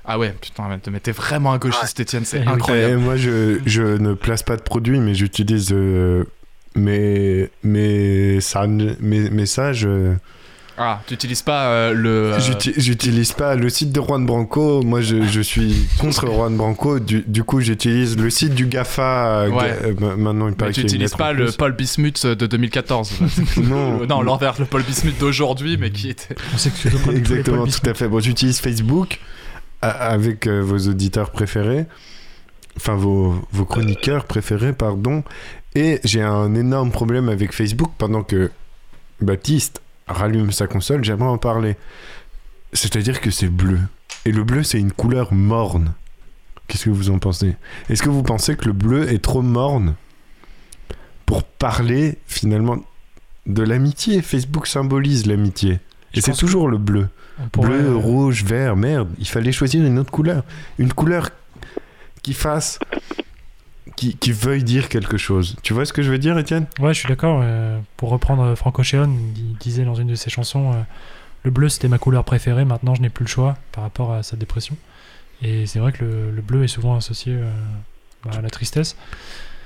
[0.04, 2.94] Ah ouais, putain, mais t'es vraiment un gauchiste, Étienne, c'est Eh incroyable.
[2.94, 6.24] Et moi, je, je ne place pas de produits, mais j'utilise euh,
[6.74, 8.38] mes, mes,
[9.00, 9.84] mes messages.
[9.86, 10.14] euh,
[10.82, 12.08] Ah, tu utilises pas euh, le.
[12.32, 14.82] euh, j'uti- J'utilise pas le site de Juan Branco.
[14.82, 16.98] Moi, je, je suis contre Juan Branco.
[16.98, 19.42] Du, du coup, j'utilise le site du GAFA.
[19.42, 19.94] euh, Ouais.
[19.94, 21.52] ga- maintenant, il paraît mais tu qu'il y a une utilises lettre pas le.
[21.52, 23.12] Paul Bismuth de 2014.
[23.62, 24.06] Non.
[24.08, 26.34] non, l'envers, le Paul Bismuth d'aujourd'hui, mais qui était.
[27.08, 28.08] On Exactement, tout à fait.
[28.08, 29.20] Bon, j'utilise Facebook
[29.82, 31.86] avec euh, vos auditeurs préférés,
[32.76, 35.24] enfin vos, vos chroniqueurs préférés, pardon.
[35.74, 38.50] Et j'ai un énorme problème avec Facebook pendant que
[39.20, 39.80] Baptiste
[40.12, 41.76] rallume sa console, j'aimerais en parler.
[42.72, 43.78] C'est-à-dire que c'est bleu.
[44.24, 45.94] Et le bleu, c'est une couleur morne.
[46.66, 47.56] Qu'est-ce que vous en pensez?
[47.88, 49.94] Est-ce que vous pensez que le bleu est trop morne
[51.26, 52.78] pour parler finalement
[53.46, 54.22] de l'amitié?
[54.22, 55.80] Facebook symbolise l'amitié.
[56.14, 57.08] Et c'est toujours le bleu.
[57.52, 59.08] Pourrait, Bleu, euh, rouge, vert, merde.
[59.18, 60.44] Il fallait choisir une autre couleur.
[60.78, 61.30] Une couleur
[62.22, 62.78] qui fasse.
[64.00, 65.56] Qui, qui veuille dire quelque chose.
[65.62, 66.64] Tu vois ce que je veux dire, Étienne?
[66.78, 67.40] Ouais, je suis d'accord.
[67.44, 70.76] euh, pour reprendre euh, Franco Ocean, il disait dans une de ses chansons euh,
[71.42, 74.22] Le bleu, c'était ma couleur préférée, maintenant je n'ai plus le choix par rapport à
[74.22, 74.74] sa dépression.
[75.42, 77.50] Et c'est vrai que le, le bleu est souvent associé euh,
[78.24, 78.96] bah, à la tristesse.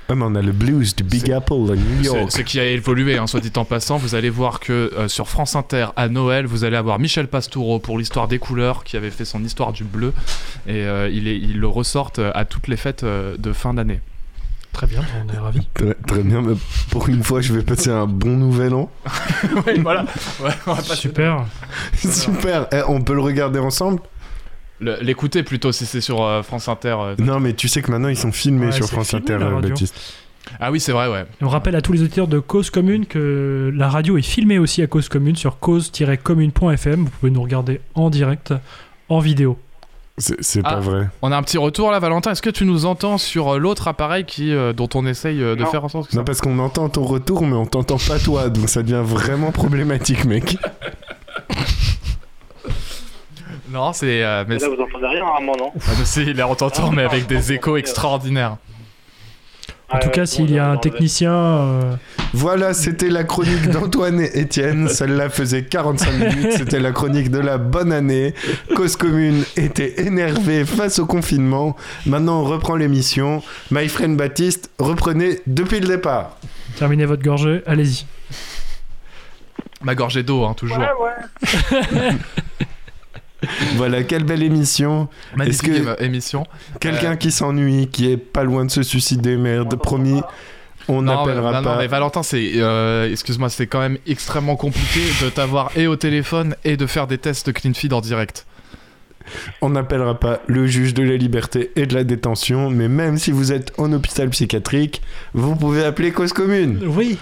[0.09, 2.31] Ouais, mais on a le blues du Big Apple à New Ce, York.
[2.33, 5.29] ce qui a évolué, hein, soit dit en passant, vous allez voir que euh, sur
[5.29, 9.11] France Inter à Noël, vous allez avoir Michel Pastoureau pour l'histoire des couleurs, qui avait
[9.11, 10.13] fait son histoire du bleu,
[10.67, 14.01] et euh, il, est, il le ressortent à toutes les fêtes euh, de fin d'année.
[14.75, 15.67] Très bien, on est ravis.
[15.73, 16.53] Très, très bien, mais
[16.91, 18.91] pour une fois, je vais passer un bon nouvel an.
[19.67, 20.03] oui, voilà.
[20.43, 21.45] Ouais, on va passer- Super.
[21.97, 22.67] Super.
[22.73, 24.01] Eh, on peut le regarder ensemble?
[24.81, 26.95] Le- L'écouter plutôt si c'est sur euh, France Inter.
[26.99, 27.15] euh.
[27.19, 29.37] Non, mais tu sais que maintenant, ils sont filmés Ouais, sur c'est France filmé, Inter,
[29.39, 29.69] la radio.
[29.69, 29.95] Baptiste.
[30.59, 31.21] Ah oui, c'est vrai, ouais.
[31.41, 34.59] Et on rappelle à tous les auditeurs de Cause Commune que la radio est filmée
[34.59, 36.99] aussi à Cause Commune sur cause-commune.fm.
[37.05, 38.53] Vous pouvez nous regarder en direct,
[39.09, 39.57] en vidéo.
[40.17, 40.75] C'est c'est Ah.
[40.75, 41.09] pas vrai.
[41.21, 42.31] On a un petit retour là, Valentin.
[42.31, 45.55] Est-ce que tu nous entends sur euh, l'autre appareil qui, euh, dont on essaye euh,
[45.55, 45.69] de Non.
[45.69, 46.19] faire en sorte que ça...
[46.19, 49.51] Non, parce qu'on entend ton retour, mais on t'entend pas toi, donc ça devient vraiment
[49.51, 50.57] problématique, mec.
[53.69, 54.23] Non, c'est.
[54.23, 56.91] euh, mais Là, vous entendez rien, Armand, non Ah, mais si, il est en t'entend,
[56.91, 58.57] mais avec des échos extraordinaires.
[59.95, 61.31] En tout cas, s'il y a un technicien.
[61.33, 61.95] euh,
[62.33, 64.87] Voilà, c'était la chronique d'Antoine et Étienne.
[64.89, 66.51] Celle-là faisait 45 minutes.
[66.57, 68.33] C'était la chronique de la bonne année.
[68.75, 71.75] Cause commune était énervée face au confinement.
[72.05, 73.41] Maintenant, on reprend l'émission.
[73.71, 76.37] My friend Baptiste, reprenez depuis le départ.
[76.77, 78.05] terminez votre gorgée, allez-y.
[79.83, 80.79] Ma gorgée d'eau, hein, toujours.
[83.75, 85.07] Voilà, quelle belle émission.
[85.35, 86.45] Magnifique Est-ce que- émi- émission.
[86.79, 90.21] Quelqu'un qui s'ennuie, qui est pas loin de se suicider, merde, promis.
[90.87, 91.61] On n'appellera pas.
[91.61, 95.95] non, mais Valentin, c'est, euh, excuse-moi, c'est quand même extrêmement compliqué de t'avoir et au
[95.95, 98.45] téléphone et de faire des tests de clean feed en direct.
[99.63, 103.31] On n'appellera pas le juge de la liberté et de la détention, mais même si
[103.31, 105.01] vous êtes en hôpital psychiatrique,
[105.33, 106.79] vous pouvez appeler cause commune.
[106.85, 107.17] Oui.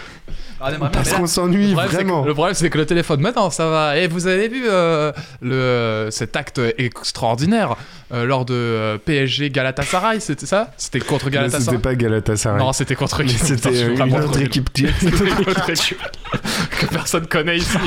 [0.91, 2.25] Parce qu'on s'ennuie Le problème, c'est que- vraiment.
[2.25, 3.97] le problème, c'est que le téléphone, maintenant, ça va.
[3.97, 5.11] Et vous avez vu euh,
[5.41, 7.75] le, cet acte extraordinaire
[8.13, 10.71] euh, lors de euh, PSG Galatasaray, c'était ça?
[10.77, 11.65] C'était contre Mais Galatasaray?
[11.65, 12.59] C'était pas Galatasaray.
[12.59, 17.77] Non, c'était contre C'était une une autre équipe que personne connaît ici.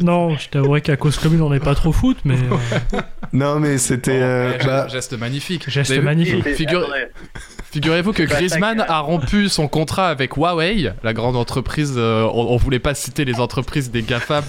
[0.00, 3.00] Non, je t'avouerai qu'à cause commune, on n'est pas trop foot, mais euh,
[3.32, 4.20] Non, mais c'était.
[4.22, 5.68] euh, bah, Geste magnifique.
[5.68, 6.48] Geste magnifique.
[6.54, 7.08] Figure- attendez.
[7.74, 8.88] Figurez-vous que Griezmann tac.
[8.88, 11.94] a rompu son contrat avec Huawei, la grande entreprise.
[11.96, 14.44] euh, on, on voulait pas citer les entreprises des GAFAM,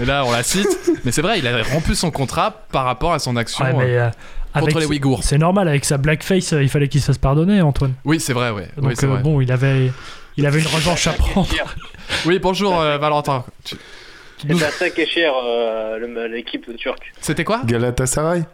[0.00, 0.66] mais là on la cite.
[1.04, 3.76] Mais c'est vrai, il a rompu son contrat par rapport à son action Ouais, euh,
[3.76, 4.08] mais, euh,
[4.54, 5.22] contre avec- les Ouïghours.
[5.22, 7.92] C'est normal, avec sa blackface, euh, il fallait qu'il se fasse pardonner, Antoine.
[8.06, 8.68] Oui, c'est vrai, ouais.
[8.78, 9.22] Donc oui, c'est euh, vrai.
[9.22, 9.92] bon, il avait,
[10.38, 11.48] il avait une revanche à prendre.
[12.26, 13.44] Oui, bonjour euh, Valentin.
[13.64, 13.76] Tu-
[14.38, 17.12] tu nous- C'est Basak et Cher, euh, le- l'équipe turque.
[17.20, 17.60] C'était quoi?
[17.64, 18.44] Galatasaray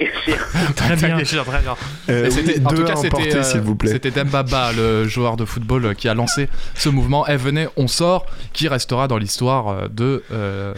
[0.00, 0.48] Et Cher.
[0.76, 1.16] Très bien.
[1.16, 1.76] Très bien, très bien.
[2.08, 3.92] Euh, oui, en tout deux cas, c'était euh, s'il vous plaît.
[3.92, 7.26] c'était Dembaba, le joueur de football euh, qui a lancé ce mouvement.
[7.28, 10.74] Eh, venez, on sort, qui restera dans l'histoire euh, de euh,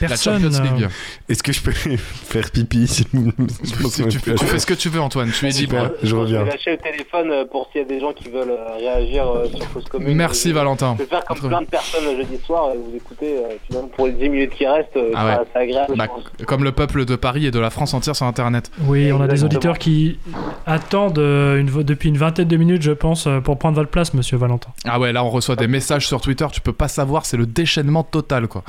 [0.00, 0.42] la Personne.
[0.42, 0.84] Champions League.
[0.84, 4.88] euh, Est-ce que je peux faire pipi je pense Tu, tu- fais ce que tu
[4.88, 5.30] veux, Antoine.
[5.30, 5.94] Tu es Super, libre.
[6.02, 6.44] je reviens.
[6.44, 9.26] vais lâcher le téléphone euh, pour s'il y a des gens qui veulent euh, réagir
[9.28, 10.14] euh, sur Fausse Commune.
[10.16, 10.94] Merci Je- Valentin.
[10.98, 13.88] Je vais faire comme plein de personnes le jeudi soir et vous écoutez euh, finalement
[13.88, 15.46] pour les 10 minutes qui restent, Ah ça- ouais.
[15.52, 15.94] c'est agréable.
[15.96, 16.06] Bah,
[16.38, 18.70] je comme le peuple de Paris et de la France entière sur Internet.
[18.82, 20.18] Oui, on a des auditeurs qui
[20.66, 24.70] attendent une, depuis une vingtaine de minutes, je pense, pour prendre votre place, monsieur Valentin.
[24.86, 27.46] Ah ouais, là on reçoit des messages sur Twitter, tu peux pas savoir, c'est le
[27.46, 28.62] déchaînement total quoi.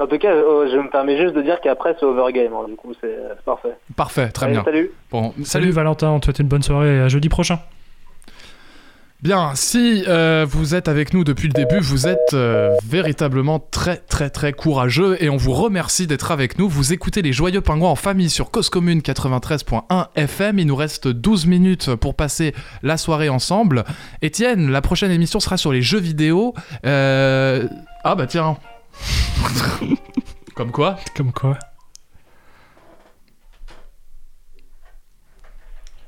[0.00, 2.76] En tout cas, euh, je me permets juste de dire qu'après c'est overgame, hein, du
[2.76, 3.76] coup c'est euh, c'est parfait.
[3.96, 4.64] Parfait, très Allez, bien.
[4.64, 4.90] Salut.
[5.10, 5.70] Bon, Salut, salut.
[5.70, 7.58] Valentin, on te souhaite une bonne soirée et à jeudi prochain.
[9.20, 13.96] Bien, si euh, vous êtes avec nous depuis le début, vous êtes euh, véritablement très
[13.96, 16.68] très très courageux et on vous remercie d'être avec nous.
[16.68, 20.60] Vous écoutez les Joyeux Pingouins en famille sur Cause Commune 93.1 FM.
[20.60, 23.82] Il nous reste 12 minutes pour passer la soirée ensemble.
[24.22, 26.54] Étienne, la prochaine émission sera sur les jeux vidéo.
[26.86, 27.66] Euh,
[28.04, 28.56] Ah bah tiens.
[30.54, 31.58] Comme quoi Comme quoi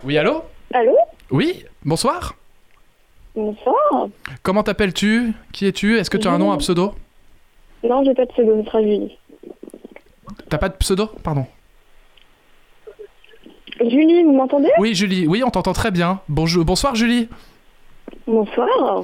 [0.05, 0.97] Oui, allô Allô
[1.31, 2.35] Oui, bonsoir.
[3.35, 4.09] Bonsoir.
[4.43, 5.33] Comment t'appelles-tu?
[5.53, 5.99] Qui es-tu?
[5.99, 6.95] Est-ce que tu as un nom, un pseudo?
[7.85, 9.19] Non, j'ai pas de pseudo, ce sera Julie.
[10.49, 11.07] T'as pas de pseudo?
[11.23, 11.47] Pardon.
[13.81, 14.71] Julie, vous m'entendez?
[14.79, 15.27] Oui, Julie.
[15.27, 16.21] Oui, on t'entend très bien.
[16.29, 17.29] Bonjour, bonsoir, Julie.
[18.27, 19.03] Bonsoir.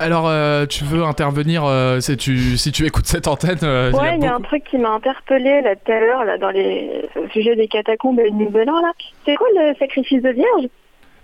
[0.00, 3.96] Alors, euh, tu veux intervenir euh, si, tu, si tu écoutes cette antenne euh, il
[3.96, 6.24] y a Ouais, il y a un truc qui m'a interpellé là tout à l'heure
[6.24, 8.92] là dans les au sujet des catacombes et du Nouvel An là.
[9.24, 10.68] C'est quoi le sacrifice de Vierge?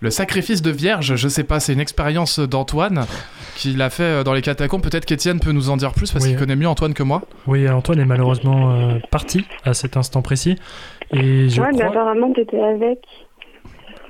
[0.03, 3.05] Le sacrifice de Vierge, je sais pas, c'est une expérience d'Antoine
[3.57, 4.83] qui l'a fait euh, dans les catacombes.
[4.83, 6.31] Peut-être qu'Étienne peut nous en dire plus parce Oui.
[6.31, 7.23] qu'il connaît mieux Antoine que moi.
[7.47, 10.57] Oui, Antoine est malheureusement euh, parti à cet instant précis.
[11.13, 11.89] Et je Ouais, mais crois...
[11.91, 13.01] apparemment t'étais avec.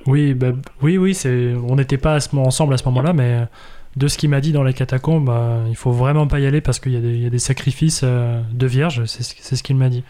[0.07, 1.55] Oui, bah, oui, oui, c'est...
[1.69, 2.37] on n'était pas à ce...
[2.37, 3.45] mo- ensemble à ce moment-là, mais euh,
[3.97, 6.61] de ce qu'il m'a dit dans les catacombes, bah, il faut vraiment pas y aller
[6.61, 9.63] parce qu'il y, a des- il y a des sacrifices euh, de vierges, c'est ce,
[9.63, 10.05] qu'il m'a dit.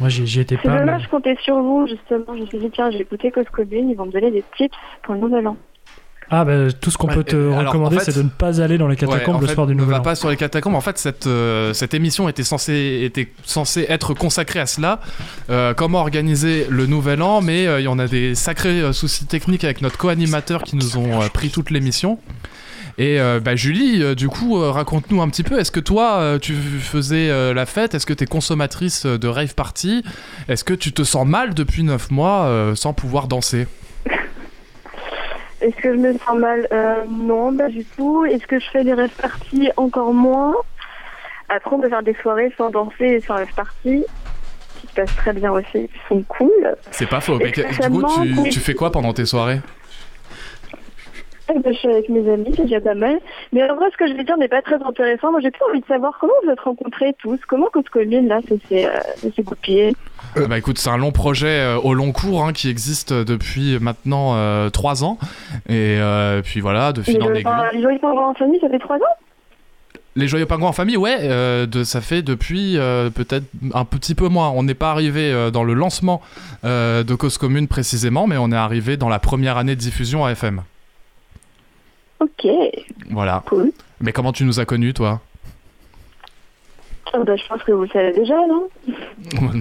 [0.00, 0.78] Moi, j'y, étais C'est pas.
[0.80, 2.36] dommage, mais- je comptais sur vous justement.
[2.36, 4.74] Je me suis dit tiens, j'ai écouté Cause Commune, ils vont me donner des tips
[5.02, 5.56] pour le Nouvel An.
[6.30, 8.30] Ah, bah, tout ce qu'on Ouais, peut te alors, recommander, en fait- c'est de ne
[8.30, 10.02] pas aller dans les Ouais, catacombes en le fait, soir du ne Nouvel va An.
[10.02, 10.74] pas sur les catacombes.
[10.74, 15.00] En fait, cette, euh, cette émission était censée, était censée être consacrée à cela.
[15.50, 18.92] Euh, comment organiser le nouvel an, mais euh, il y en a des sacrés euh,
[18.94, 22.18] soucis techniques avec notre co-animateur qui nous ont euh, pris toute l'émission.
[22.96, 25.58] Et euh, bah, Julie, euh, du coup, euh, raconte-nous un petit peu.
[25.58, 27.94] Est-ce que toi, tu faisais la fête?
[27.94, 30.04] Est-ce que tu es consommatrice de rave party?
[30.48, 33.66] Est-ce que tu te sens mal depuis 9 mois sans pouvoir danser?
[35.60, 36.68] Est-ce que je me sens mal?
[37.08, 38.24] Non, pas du tout.
[38.24, 40.54] Est-ce que je fais des rêves parties Encore moins?
[41.48, 44.04] Après, on peut faire des soirées sans danser et sans rêve parties,
[44.80, 46.76] qui se passent très bien aussi, qui sont cool.
[46.90, 47.38] C'est pas faux.
[47.38, 48.04] Mais du coup,
[48.44, 49.60] tu, tu fais quoi pendant tes soirées?
[51.48, 53.18] Je suis avec mes amis, c'est déjà pas mal.
[53.52, 55.30] Mais en vrai, ce que je vais dire n'est pas très intéressant.
[55.30, 58.40] Moi, j'ai plutôt envie de savoir comment vous êtes rencontrés tous, comment Cause Commune, là,
[58.48, 59.94] ça s'est euh, goupillé.
[60.36, 63.78] Euh, Bah écoute, c'est un long projet euh, au long cours hein, qui existe depuis
[63.80, 64.34] maintenant
[64.70, 65.18] 3 ans.
[65.68, 67.52] Et euh, puis voilà, de fil en le- aiguille.
[67.74, 69.14] Les Joyeux Pingouins en famille, ça fait trois ans
[70.16, 74.14] Les Joyeux Pingouins en famille, ouais, euh, de, ça fait depuis euh, peut-être un petit
[74.14, 74.50] peu moins.
[74.50, 76.22] On n'est pas arrivé euh, dans le lancement
[76.64, 80.24] euh, de Cause Commune précisément, mais on est arrivé dans la première année de diffusion
[80.24, 80.62] à FM.
[82.20, 82.46] Ok,
[83.10, 83.42] Voilà.
[83.46, 83.72] cool.
[84.00, 85.20] Mais comment tu nous as connus, toi
[87.12, 89.52] Ah bah, je pense que vous le savez déjà, non ben,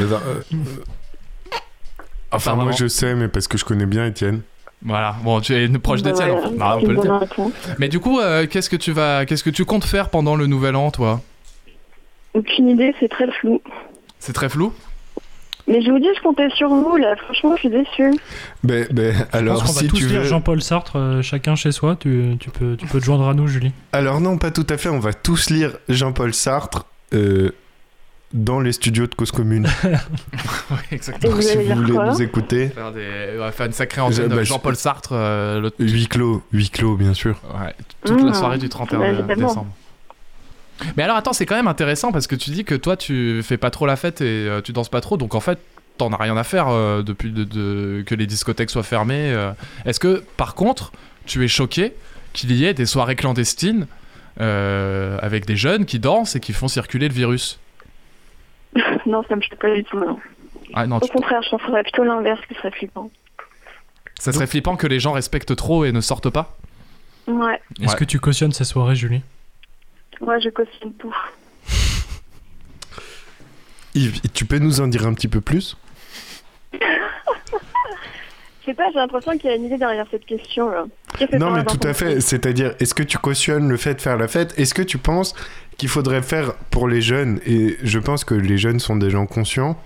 [0.00, 0.42] euh,
[2.30, 4.42] Enfin, moi je sais, mais parce que je connais bien Étienne.
[4.84, 6.56] Voilà, bon, tu es une proche Bah d'Étienne.
[6.56, 7.20] Bah, on peut le dire.
[7.78, 10.46] Mais du coup, euh, qu'est-ce que tu vas, qu'est-ce que tu comptes faire pendant le
[10.46, 11.20] nouvel an, toi?
[12.34, 13.60] Aucune idée, c'est très flou.
[14.18, 14.72] C'est très flou?
[15.72, 17.16] Mais je vous dis, je comptais sur vous, là.
[17.16, 18.12] Franchement, je suis déçue.
[18.62, 20.26] Ben, ben, Je pense alors, qu'on va si tous tu lire veux.
[20.26, 21.96] Jean-Paul Sartre, euh, chacun chez soi.
[21.98, 23.72] Tu, tu peux, tu peux te joindre à nous, Julie.
[23.92, 24.88] Alors, non, pas tout à fait.
[24.90, 27.50] On va tous lire Jean-Paul Sartre euh,
[28.34, 29.66] dans les studios de Cause Commune.
[30.70, 31.34] Oui, exactement.
[31.34, 32.68] vous si vous voulez nous écouter.
[32.68, 36.42] Faire des- on va faire une sacrée antenne bah, Jean-Paul Sartre euh, le- Huis clos,
[36.52, 37.36] huis clos, bien sûr.
[37.60, 37.74] ouais,
[38.06, 38.34] toute la Mmh.
[38.34, 39.48] soirée du 31 Ouais, évidemment.
[39.48, 39.66] décembre.
[40.96, 43.56] Mais alors attends, c'est quand même intéressant parce que tu dis que toi tu fais
[43.56, 45.58] pas trop la fête et euh, tu danses pas trop, donc en fait
[45.98, 49.30] t'en as rien à faire euh, depuis de, de- que les discothèques soient fermées.
[49.32, 49.52] euh.
[49.84, 50.90] Est-ce que, par contre,
[51.26, 51.92] tu es choqué
[52.32, 53.86] qu'il y ait des soirées clandestines
[54.40, 57.60] euh, avec des jeunes qui dansent et qui font circuler le virus?
[59.06, 59.98] Non, ça me choque pas du tout.
[59.98, 60.18] non.
[60.74, 63.10] Ah non, Au tu- contraire, je penserais plutôt l'inverse qui serait flippant.
[64.18, 66.56] ça serait flippant que les gens respectent trop et ne sortent pas?
[67.26, 67.98] Ouais, Est-ce Ouais.
[67.98, 69.20] que tu cautionnes ces soirées, Julie?
[70.22, 71.14] Moi je cautionne tout.
[73.94, 75.76] Yves, tu peux nous en dire un petit peu plus?
[76.72, 80.84] Je sais pas, j'ai l'impression qu'il y a une idée derrière cette question là.
[81.38, 82.20] Non, mais tout à fait.
[82.20, 84.54] C'est-à-dire, est-ce que tu cautionnes le fait de faire la fête?
[84.58, 85.34] Est-ce que tu penses
[85.78, 89.26] qu'il faudrait faire pour les jeunes, et je pense que les jeunes sont des gens
[89.26, 89.78] conscients,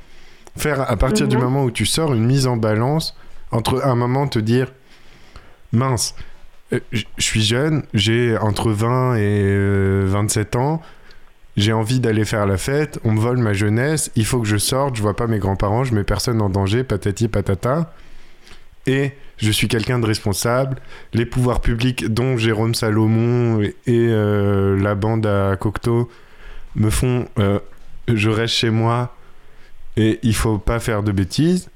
[0.57, 1.43] faire à partir du Mhm.
[1.43, 3.17] moment où tu sors une mise en balance
[3.51, 4.69] entre un moment te dire
[5.73, 6.15] mince,
[6.73, 10.83] je je suis jeune, j'ai entre 20 et euh, 27 ans,
[11.57, 14.59] j'ai envie d'aller faire la fête, on me vole ma jeunesse, il faut que je
[14.59, 17.93] sorte, je vois pas mes grands-parents, je mets personne en danger, patati patata.
[18.89, 20.77] Et je suis quelqu'un de responsable.
[21.13, 26.09] Les pouvoirs publics, dont Jérôme Salomon et, et, euh, la bande à Cocteau,
[26.77, 27.59] me font euh,
[28.09, 29.17] je reste chez moi
[29.97, 31.69] et il faut pas faire de bêtises.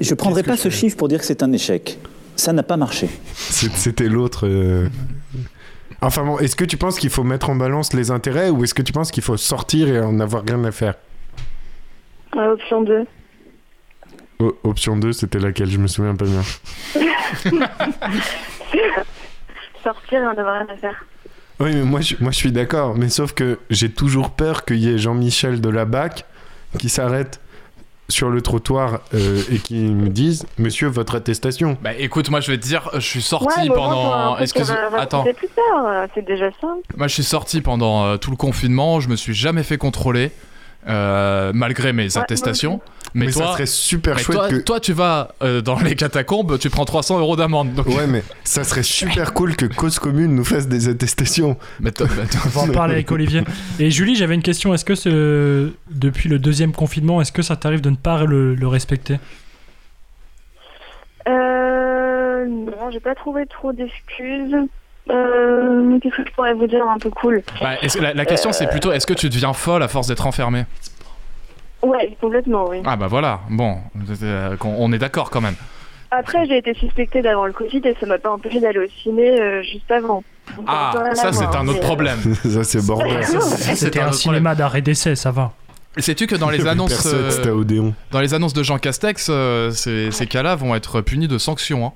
[0.00, 1.98] Je prendrai pas je ce fais chiffre pour dire que c'est un échec.
[2.36, 3.08] Ça n'a pas marché.
[3.34, 4.46] C'était l'autre.
[4.48, 4.88] euh.
[6.00, 8.74] Enfin bon, est-ce que tu penses qu'il faut mettre en balance les intérêts ou est-ce
[8.74, 10.94] que tu penses qu'il faut sortir et en avoir rien à faire?
[12.36, 13.04] Euh, option 2.
[14.40, 15.70] O- Option 2, c'était laquelle?
[15.70, 16.42] Je me souviens pas bien.
[19.82, 21.04] Sortir et en avoir rien à faire.
[21.60, 24.78] Oui, mais moi je, moi je suis d'accord, mais sauf que j'ai toujours peur qu'il
[24.78, 26.24] y ait Jean-Michel de la BAC
[26.78, 27.40] qui s'arrête
[28.12, 31.76] sur le trottoir euh, et qui me dise Monsieur, votre attestation.
[31.82, 34.34] Bah écoute, moi je vais te dire, je suis sorti ouais, pendant.
[34.96, 35.24] Attends.
[35.24, 36.68] plus tard, euh, c'est déjà ça.
[36.96, 39.00] Moi, je suis sorti pendant euh, tout le confinement.
[39.00, 40.30] Je me suis jamais fait contrôler,
[40.88, 42.80] euh, malgré mes attestations.
[43.14, 44.56] Mais, Mais, toi, ça serait super mais chouette toi, que.
[44.56, 47.74] toi, tu vas euh, dans les catacombes, tu prends 300 euros d'amende.
[47.74, 47.86] Donc...
[47.88, 51.56] Ouais, mais ça serait super cool que Cause Commune nous fasse des attestations.
[51.80, 52.06] Mais toi-
[52.46, 53.42] On va en parler avec Olivier.
[53.78, 54.72] Et Julie, j'avais une question.
[54.72, 58.54] Est-ce que ce- depuis le deuxième confinement, est-ce que ça t'arrive de ne pas le,
[58.54, 59.18] le respecter?
[61.28, 64.54] Euh, non, j'ai pas trouvé trop d'excuses.
[65.10, 67.42] Euh, qu'est-ce que je pourrais vous dire un peu cool?
[67.60, 70.26] Bah, que la, la question, c'est plutôt est-ce que tu deviens folle à force d'être
[70.26, 70.64] enfermé
[71.82, 72.80] Ouais, complètement, oui.
[72.84, 73.78] Ah bah voilà, bon,
[74.22, 75.56] euh, on est d'accord quand même.
[76.10, 79.40] Après, j'ai été suspectée d'avoir le Covid et ça m'a pas empêché d'aller au ciné
[79.40, 80.22] euh, juste avant.
[80.56, 82.18] Donc, Ah, ça rien à ça c'est un autre euh, problème.
[82.44, 83.24] ça, c'est bordel.
[83.24, 85.52] C'était un cinéma d'arrêt d'essai, ça va.
[85.98, 87.62] Sais-tu que dans les annonces, euh,
[88.10, 91.86] dans les annonces de Jean Castex, euh, ces, ces cas-là vont être punis de sanctions.
[91.86, 91.92] hein.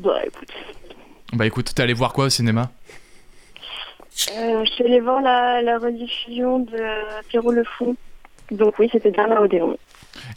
[0.00, 0.48] Bah écoute,
[1.32, 2.70] Bah écoute, t'es allé voir quoi au cinéma?
[4.36, 7.96] Euh, je suis allée voir la, la rediffusion de Pierrot le Fou.
[8.50, 9.76] Donc oui, c'était bien là Odéon.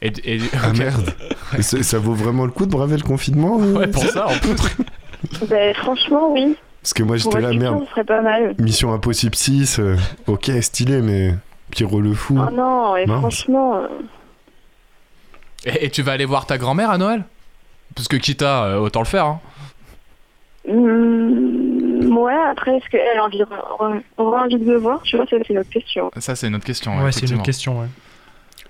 [0.01, 1.13] et, et- Ah merde.
[1.57, 4.37] Et ça vaut vraiment le coup de braver le confinement ou- Ouais, pour ça, en
[4.37, 4.55] plus.
[5.49, 6.55] Bah franchement, oui.
[6.81, 7.85] Parce que moi j'étais là, merde.
[7.89, 8.55] serait pas mal.
[8.57, 9.97] Mission Impossible 6, euh,
[10.27, 11.33] ok, stylé, mais
[11.71, 12.39] Pierrot le fou.
[12.39, 13.19] Oh non, et Mince.
[13.19, 13.87] franchement, euh,
[15.65, 17.23] Et, et tu vas aller voir ta grand-mère à Noël?
[17.95, 19.25] Parce que quitta, euh, autant le faire.
[19.25, 19.39] Hein.
[20.67, 21.68] hmm,
[21.99, 23.45] ouais, après, est-ce qu'elle a envie de,
[24.17, 25.01] aura envie de me voir?
[25.03, 26.11] Tu vois, ça c'est une autre question.
[26.17, 26.97] Ça, c'est une autre question.
[27.01, 27.79] Ouais, c'est une autre question.
[27.79, 27.87] Ouais.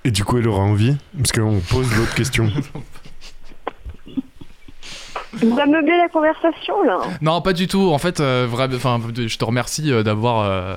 [0.03, 0.97] Et du coup, elle aura envie?
[1.17, 2.49] Parce qu'on pose l'autre question.
[5.33, 6.99] Va meubler la conversation là.
[7.21, 7.89] Non, pas du tout.
[7.91, 10.45] En fait, euh, vra- enfin, je te remercie euh, d'avoir.
[10.49, 10.75] euh,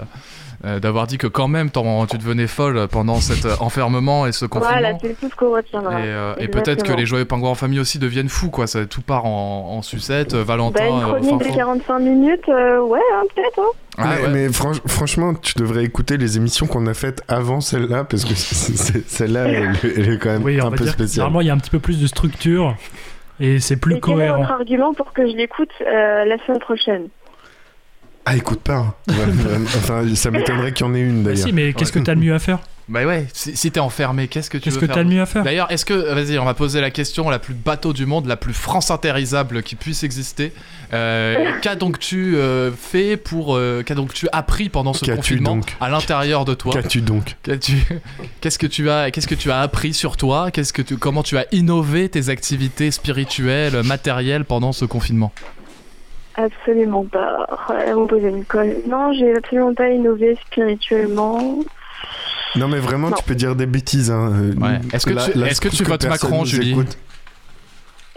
[0.65, 4.75] euh, d'avoir dit que quand même tu devenais folle pendant cet enfermement et ce confinement.
[4.79, 5.99] Voilà, c'est tout ce qu'on retiendra.
[5.99, 8.69] et euh, et peut-être que les joyeux pingouins en famille aussi deviennent fous, quoi.
[8.69, 10.35] Ça, tout part en, en sucette.
[10.35, 10.85] euh, Valentin.
[10.85, 11.55] Bah, une chronique de fond.
[11.57, 13.59] 45 minutes, euh, ouais, hein, peut-être.
[13.59, 13.73] Hein.
[13.99, 14.29] Ah, mais ouais.
[14.29, 18.35] mais franch- franchement, tu devrais écouter les émissions qu'on a faites avant celle-là, parce que
[18.37, 21.25] celle-là, elle, elle est quand même Oui, un peu spéciale.
[21.25, 22.77] Normalement, il y a un petit peu plus de structure
[23.43, 24.39] et c'est plus Et quel est cohérent.
[24.39, 27.09] votre argument pour que je l'écoute euh, la semaine prochaine?
[28.25, 28.77] Ah, écoute pas.
[28.77, 28.95] hein.
[29.09, 29.65] Vraiment.
[29.67, 31.47] enfin, ça m'étonnerait qu'il y en ait une Bah d'ailleurs.
[31.49, 32.61] si, mais qu'est-ce que t'as de mieux à faire?
[32.89, 35.09] Bah ouais, si, si t'es enfermé, qu'est-ce que tu Qu'est-ce veux que faire t'as de
[35.09, 37.93] mieux à faire D'ailleurs, est-ce que, vas-y, on va poser la question la plus bateau
[37.93, 40.53] du monde, la plus France-intérisable qui puisse exister.
[40.93, 45.17] Euh, Quas donc tu euh, fait pour, euh, quas donc tu appris pendant ce Qu'as-tu
[45.17, 47.85] confinement donc à l'intérieur de toi Qu'as-tu donc Qu'as-tu-
[48.41, 51.23] Qu'est-ce que tu as, qu'est-ce que tu as appris sur toi Qu'est-ce que tu, comment
[51.23, 55.33] tu as innové tes activités spirituelles, matérielles pendant ce confinement
[56.35, 57.47] Absolument pas.
[57.69, 58.77] Oh là là, vous me posez une colle.
[58.89, 61.59] Non, j'ai absolument pas innové spirituellement.
[62.57, 63.17] Non, mais vraiment, Non.
[63.17, 64.11] tu peux dire des bêtises.
[64.11, 64.31] Hein.
[64.33, 64.79] Euh, Ouais.
[64.93, 66.99] Est-ce que tu- là, est-ce que je tu trouve votes Macron, Julie écoute.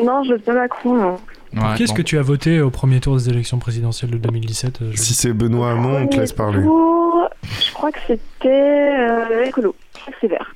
[0.03, 1.17] Non, je vote pas Macron, non.
[1.53, 1.97] Ouais, Qu'est-ce bon.
[1.97, 5.31] que tu as voté au premier tour des élections présidentielles de 2017 euh, Si c'est
[5.31, 6.61] Benoît Hamon, on te laisse parler.
[6.61, 9.73] Tour, Je crois que c'était euh, écolo.
[10.19, 10.53] C'est vert.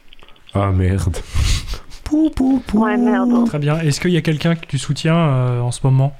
[0.53, 1.15] Ah merde.
[2.03, 2.83] Pou, pou, pou.
[2.83, 3.45] Ouais, merde.
[3.47, 3.79] Très bien.
[3.79, 6.13] Est-ce qu'il y a quelqu'un que tu soutiens euh, en ce moment?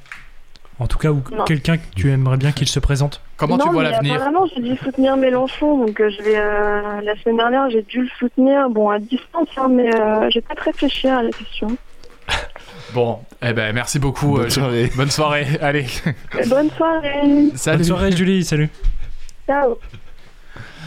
[0.79, 3.71] En tout cas, ou quelqu'un que tu aimerais bien qu'il se présente Comment non, tu
[3.71, 6.37] vois l'avenir Apparemment, j'ai dû soutenir Mélenchon, donc euh, je vais.
[6.37, 10.41] euh, la semaine dernière, j'ai dû le soutenir, bon, à distance, hein, mais euh, j'ai
[10.41, 11.67] pas très réfléchi à la question.
[12.93, 14.33] Bon, eh ben merci beaucoup.
[14.33, 14.91] Bonne euh, soirée.
[14.95, 15.45] Bonne soirée.
[15.61, 15.85] Allez.
[16.47, 17.51] Bonne soirée.
[17.53, 17.77] Salut.
[17.77, 18.43] Bonne soirée, Julie.
[18.43, 18.69] Salut.
[19.45, 19.77] Ciao.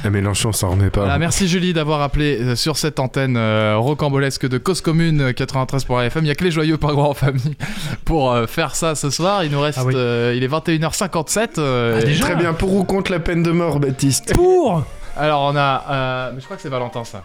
[0.04, 1.00] Ah, Mélenchon, ça remet pas.
[1.02, 5.30] Voilà, merci Julie d'avoir appelé euh, sur cette antenne euh, rocambolesque de Cause Commune euh,
[5.32, 6.24] 93.fm.
[6.24, 7.56] Il y a que les joyeux pingouins en famille
[8.04, 9.44] pour euh, faire ça ce soir.
[9.44, 9.94] Il nous reste, Ah oui.
[9.96, 11.50] euh, il est 21h57.
[11.58, 14.34] euh, Ah, déjà Très bien, pour ou contre la peine de mort, Baptiste?
[14.34, 14.82] Pour
[15.16, 17.22] Alors on a, euh, mais je crois que c'est Valentin ça.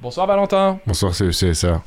[0.00, 0.78] Bonsoir Valentin.
[0.86, 1.82] Bonsoir, c'est le CSA.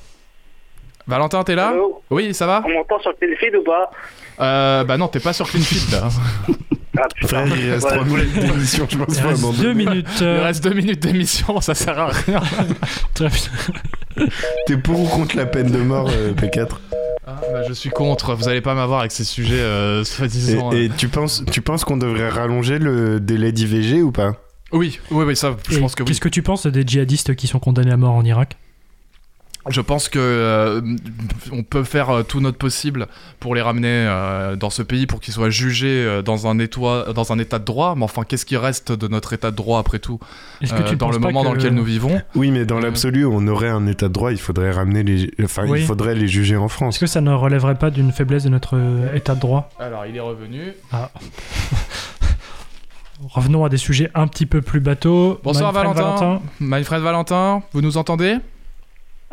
[1.08, 1.74] Valentin, t'es là
[2.10, 3.92] Oui, ça va On m'entend sur le téléphone ou pas
[4.40, 6.10] euh, Bah non, t'es pas sur Cleanfeed là.
[6.96, 7.28] Ah putain.
[7.48, 7.96] Frère, il reste Ouais.
[7.96, 9.52] 3 minutes d'émission, je pense Il reste vraiment.
[9.60, 10.08] deux minutes.
[10.20, 12.40] Il euh, reste deux minutes d'émission, ça sert à rien.
[13.16, 14.28] très bien.
[14.68, 16.68] T'es pour ou contre la peine de mort, euh, P4
[17.26, 18.36] Ah, bah, je suis contre.
[18.36, 20.72] Vous allez pas m'avoir avec ces sujets euh, Et, soi-disant.
[20.72, 20.84] euh.
[20.84, 24.34] et tu penses, tu penses qu'on devrait rallonger le délai d'IVG ou pas?
[24.72, 26.08] Oui, oui, oui, ça, je Et pense que oui.
[26.10, 28.56] Qu'est-ce que tu penses des djihadistes qui sont condamnés à mort en Irak?
[29.70, 30.82] Je pense que euh,
[31.54, 33.08] on peut faire euh, tout notre possible
[33.40, 37.32] pour les ramener euh, dans ce pays pour qu'ils soient jugés dans un état, dans
[37.32, 37.96] un état de droit.
[37.96, 40.20] Mais enfin, qu'est-ce qui reste de notre état de droit après tout
[40.62, 42.22] Est-ce que tu dans le moment que- dans lequel nous vivons?
[42.36, 42.82] Oui, mais dans Euh.
[42.82, 45.32] l'absolu, on aurait un état de droit, il faudrait ramener les.
[45.42, 45.80] Enfin, Oui.
[45.80, 46.98] il faudrait les juger en Est-ce France.
[47.00, 48.78] que ça ne relèverait pas d'une faiblesse de notre
[49.16, 49.70] état de droit?
[49.80, 50.74] Alors, il est revenu.
[53.30, 55.40] Revenons à des sujets un petit peu plus bateaux.
[55.44, 56.42] Bonsoir Valentin.
[56.60, 58.36] My friend Valentin, vous nous entendez?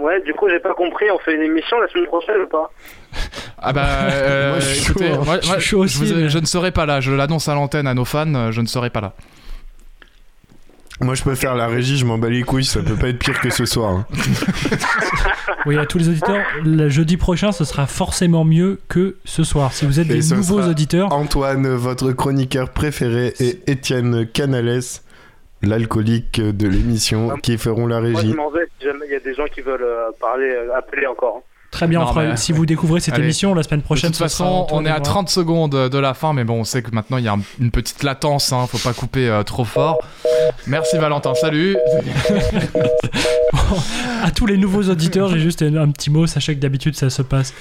[0.01, 1.07] Ouais, du coup, j'ai pas compris.
[1.15, 2.71] On fait une émission la semaine prochaine ou pas
[3.59, 5.23] Ah bah euh, Moi, je suis écoutez, chaud, hein.
[5.25, 7.01] moi, Je moi, suis chaud aussi, vous- je ne serai pas là.
[7.01, 8.35] Je l'annonce à l'antenne à nos fans.
[8.35, 9.13] euh, Je ne serai pas là.
[11.03, 13.19] Moi, je peux faire la régie, je m'en bats les couilles, ça peut pas être
[13.19, 13.91] pire que ce soir.
[13.91, 14.07] hein.
[15.67, 19.73] Oui, à tous les auditeurs, le jeudi prochain, ce sera forcément mieux que ce soir.
[19.75, 24.27] Si vous êtes Et des ce nouveaux sera- auditeurs, Antoine, votre chroniqueur préféré, et Étienne
[24.27, 24.81] Canales,
[25.63, 28.35] l'alcoolique de l'émission, qui feront la Moi, je régie.
[28.35, 31.07] m'en vais si jamais il y a des gens qui veulent euh, parler, euh, appeler
[31.07, 31.43] encore.
[31.71, 32.01] très bien.
[32.01, 33.23] Non, on fera- mais- Si vous découvrez cette Allez.
[33.25, 35.01] émission la semaine De prochaine, toute ce sera façon, on est à moi.
[35.01, 37.43] 30 secondes de la fin, mais bon, on sait que maintenant il y a un-
[37.61, 39.99] une petite latence, hein, faut pas couper euh, trop fort.
[40.67, 41.77] Merci Valentin, salut.
[44.23, 46.27] À tous les nouveaux auditeurs, j'ai juste un, un petit mot.
[46.27, 47.55] Sachez que d'habitude, ça se passe,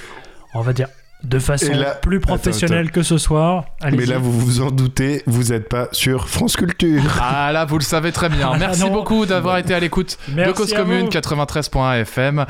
[0.54, 0.88] on va dire,
[1.24, 3.66] de façon là- plus professionnelle que ce soir.
[3.92, 7.02] Mais là, vous vous en doutez, vous êtes pas sur France Culture.
[7.22, 8.50] Ah là, vous le savez très bien.
[8.54, 8.92] Ah, Merci non.
[8.92, 11.10] beaucoup d'avoir été à l'écoute de Cause Commune vous.
[11.12, 12.46] 93.1 FM.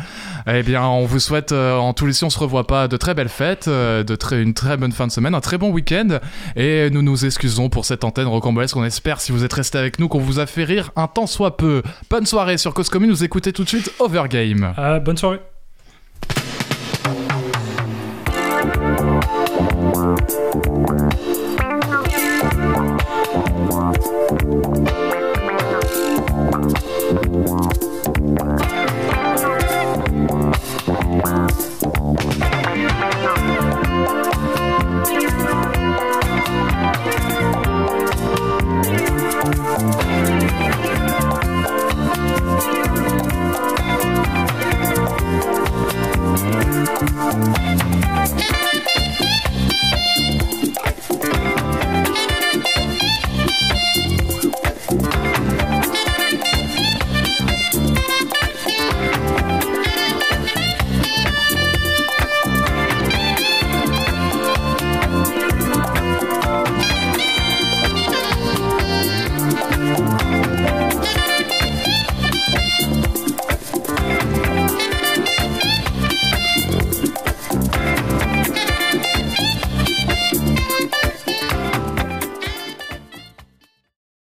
[0.48, 2.96] Eh bien, on vous souhaite, euh, en tous les si on se revoit pas, de
[2.98, 5.72] très belles fêtes, euh, de très, une très bonne fin de semaine, un très bon
[5.72, 6.20] week-end.
[6.56, 8.76] Et nous nous excusons pour cette antenne rocambolesque.
[8.78, 11.26] On espère, si vous êtes resté avec nous, qu'on vous a fait rire un tant
[11.28, 11.82] soit peu.
[12.10, 13.10] Bonne soirée sur Cause Commune.
[13.10, 14.74] Vous écoutez tout de suite Overgame.
[14.78, 15.40] Ah, bonne soirée.